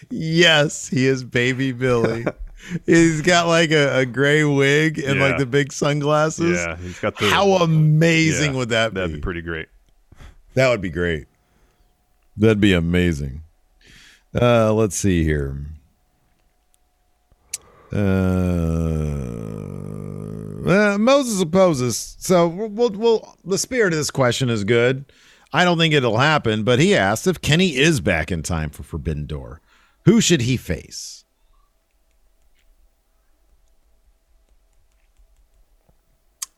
[0.09, 2.25] Yes, he is baby Billy.
[2.85, 5.25] he's got like a, a gray wig and Yeah.
[5.27, 6.57] like the big sunglasses.
[6.57, 7.29] Yeah, he's got the.
[7.29, 8.99] How amazing Yeah, would that be?
[8.99, 9.67] That'd be pretty great.
[10.55, 11.25] That would be great.
[12.37, 13.43] That'd be amazing.
[14.39, 15.57] Uh, let's see here.
[17.91, 17.95] Uh,
[20.65, 22.15] uh, Moses opposes.
[22.19, 23.37] So we'll, we'll, we'll.
[23.45, 25.05] The spirit of this question is good.
[25.51, 28.81] I don't think it'll happen, but he asked if Kenny is back in time for
[28.81, 29.61] Forbidden Door,
[30.05, 31.23] who should he face?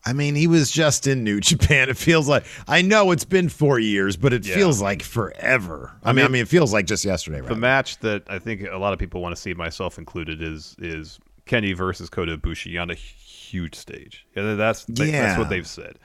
[0.07, 1.89] I mean, he was just in New Japan.
[1.89, 4.55] It feels like I know it's been four years, but it Yeah.
[4.55, 5.91] feels like forever.
[6.03, 7.39] I, I mean, I mean, mean, it feels like just yesterday.
[7.41, 7.49] Right?
[7.49, 10.75] The match that I think a lot of people want to see, myself included, is
[10.79, 14.25] is Kenny versus Kota Ibushi on a huge stage.
[14.35, 15.05] Yeah, that's Yeah.
[15.23, 15.97] that's what they've said.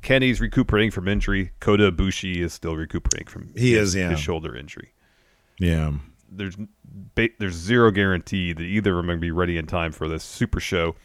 [0.00, 1.52] Kenny's recuperating from injury.
[1.60, 4.10] Kota Ibushi is still recuperating from He his, is, yeah.
[4.10, 4.92] his shoulder injury.
[5.58, 5.92] Yeah.
[6.36, 6.56] There's
[7.38, 10.08] there's zero guarantee that either of them are going to be ready in time for
[10.08, 10.96] this super show.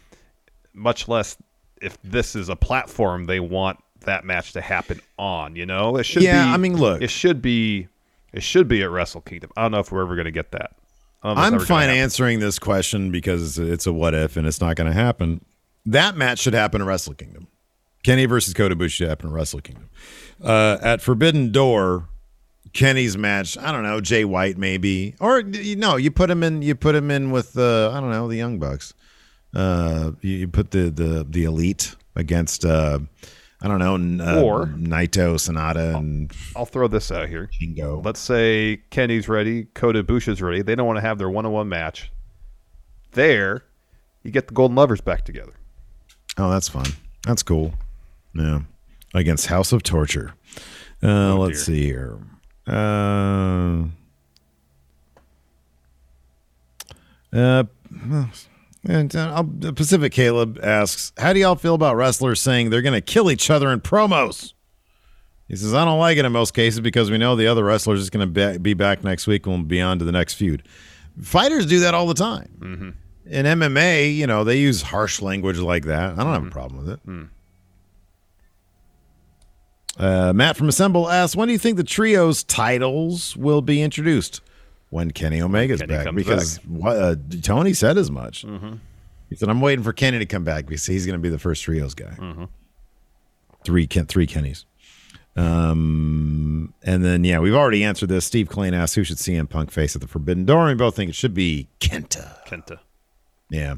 [0.73, 1.37] Much less
[1.81, 5.55] if this is a platform they want that match to happen on.
[5.55, 6.23] You know, it should.
[6.23, 7.01] Yeah, be, I mean, look.
[7.01, 7.87] it should be
[8.33, 9.51] it should be at Wrestle Kingdom.
[9.57, 10.75] I don't know if we're ever going to get that.
[11.21, 14.37] I don't know if it's I'm fine answering this question because it's a what if
[14.37, 15.43] and it's not going to happen.
[15.85, 17.47] That match should happen at Wrestle Kingdom.
[18.03, 19.89] Kenny versus Kota Ibushi should happen at Wrestle Kingdom.
[20.41, 22.07] Uh, at Forbidden Door,
[22.73, 23.57] Kenny's match.
[23.57, 26.61] I don't know Jay White maybe, or you know you put him in.
[26.61, 28.93] You put him in with uh, I don't know the Young Bucks.
[29.53, 32.99] Uh, you, you put the the the Elite against uh,
[33.61, 37.49] I don't know uh, Or- Naito Sanada and I'll throw this out here.
[37.59, 38.03] Shingo.
[38.05, 40.61] Let's say Kenny's ready, Kota Ibushi's ready.
[40.61, 42.11] They don't want to have their one-on-one match.
[43.13, 43.63] There,
[44.23, 45.53] you get the Golden Lovers back together.
[46.37, 46.85] Oh, that's fun.
[47.25, 47.73] That's cool.
[48.33, 48.59] Yeah.
[49.13, 50.33] Against House of Torture.
[51.01, 51.75] Uh, Oh, let's dear.
[51.75, 52.19] see here.
[52.69, 53.85] Uh,
[57.33, 57.63] uh,
[58.87, 59.43] and uh,
[59.75, 63.49] Pacific Caleb asks, "How do y'all feel about wrestlers saying they're going to kill each
[63.49, 64.53] other in promos?"
[65.47, 67.95] He says, "I don't like it in most cases because we know the other wrestler
[67.95, 70.63] is going to be back next week and we'll be on to the next feud.
[71.21, 72.49] Fighters do that all the time.
[72.59, 72.89] Mm-hmm.
[73.31, 76.13] In MMA, you know, they use harsh language like that.
[76.13, 76.99] I don't have a problem with it."
[79.99, 84.41] Uh, Matt from Assemble asks, "When do you think the trios titles will be introduced?
[84.89, 86.15] When Kenny Omega's Kenny back?
[86.15, 88.45] Because what, uh, Tony said as much.
[88.45, 88.75] Mm-hmm.
[89.29, 91.37] He said, "I'm waiting for Kenny to come back because he's going to be the
[91.37, 92.15] first trios guy.
[92.17, 92.45] Mm-hmm.
[93.65, 94.65] Three Ken, three Kennys."
[95.35, 98.25] Um, and then yeah, we've already answered this.
[98.25, 100.95] Steve Klein asked, "Who should CM Punk face at the Forbidden Door?" And we both
[100.95, 102.45] think it should be Kenta.
[102.47, 102.79] Kenta.
[103.49, 103.75] Yeah.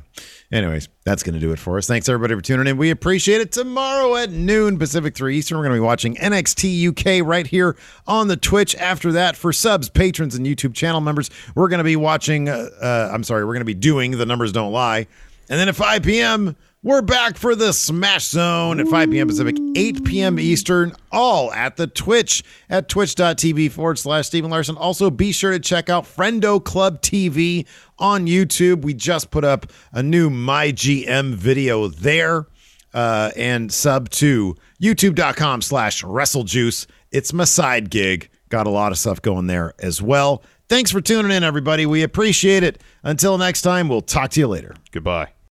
[0.52, 1.88] Anyways, that's going to do it for us.
[1.88, 2.76] Thanks everybody for tuning in.
[2.76, 3.54] We appreciate it.
[3.54, 7.78] Tomorrow at noon Pacific 3 Eastern, we're going to be watching NXT UK right here
[8.06, 8.76] on the Twitch.
[8.76, 12.70] After that, for subs, patrons, and YouTube channel members, we're going to be watching, uh,
[12.82, 15.08] uh, I'm sorry, we're going to be doing The Numbers Don't Lie.
[15.50, 19.28] And then at 5 p.m., we're back for the Smash Zone at 5 p.m.
[19.28, 20.40] Pacific, 8 p.m.
[20.40, 24.78] Eastern, all at the Twitch at twitch.tv forward slash Stephen Larson.
[24.78, 27.68] Also, be sure to check out Friendo Club TV
[28.00, 28.84] on YouTube.
[28.84, 32.48] We just put up a new My GM video there.
[32.94, 36.88] Uh, and sub to youtube.com slash wrestlejuice.
[37.10, 38.30] It's my side gig.
[38.50, 40.44] Got a lot of stuff going there as well.
[40.68, 41.86] Thanks for tuning in, everybody.
[41.86, 42.82] We appreciate it.
[43.04, 44.76] Until next time, we'll talk to you later.
[44.92, 45.30] Goodbye.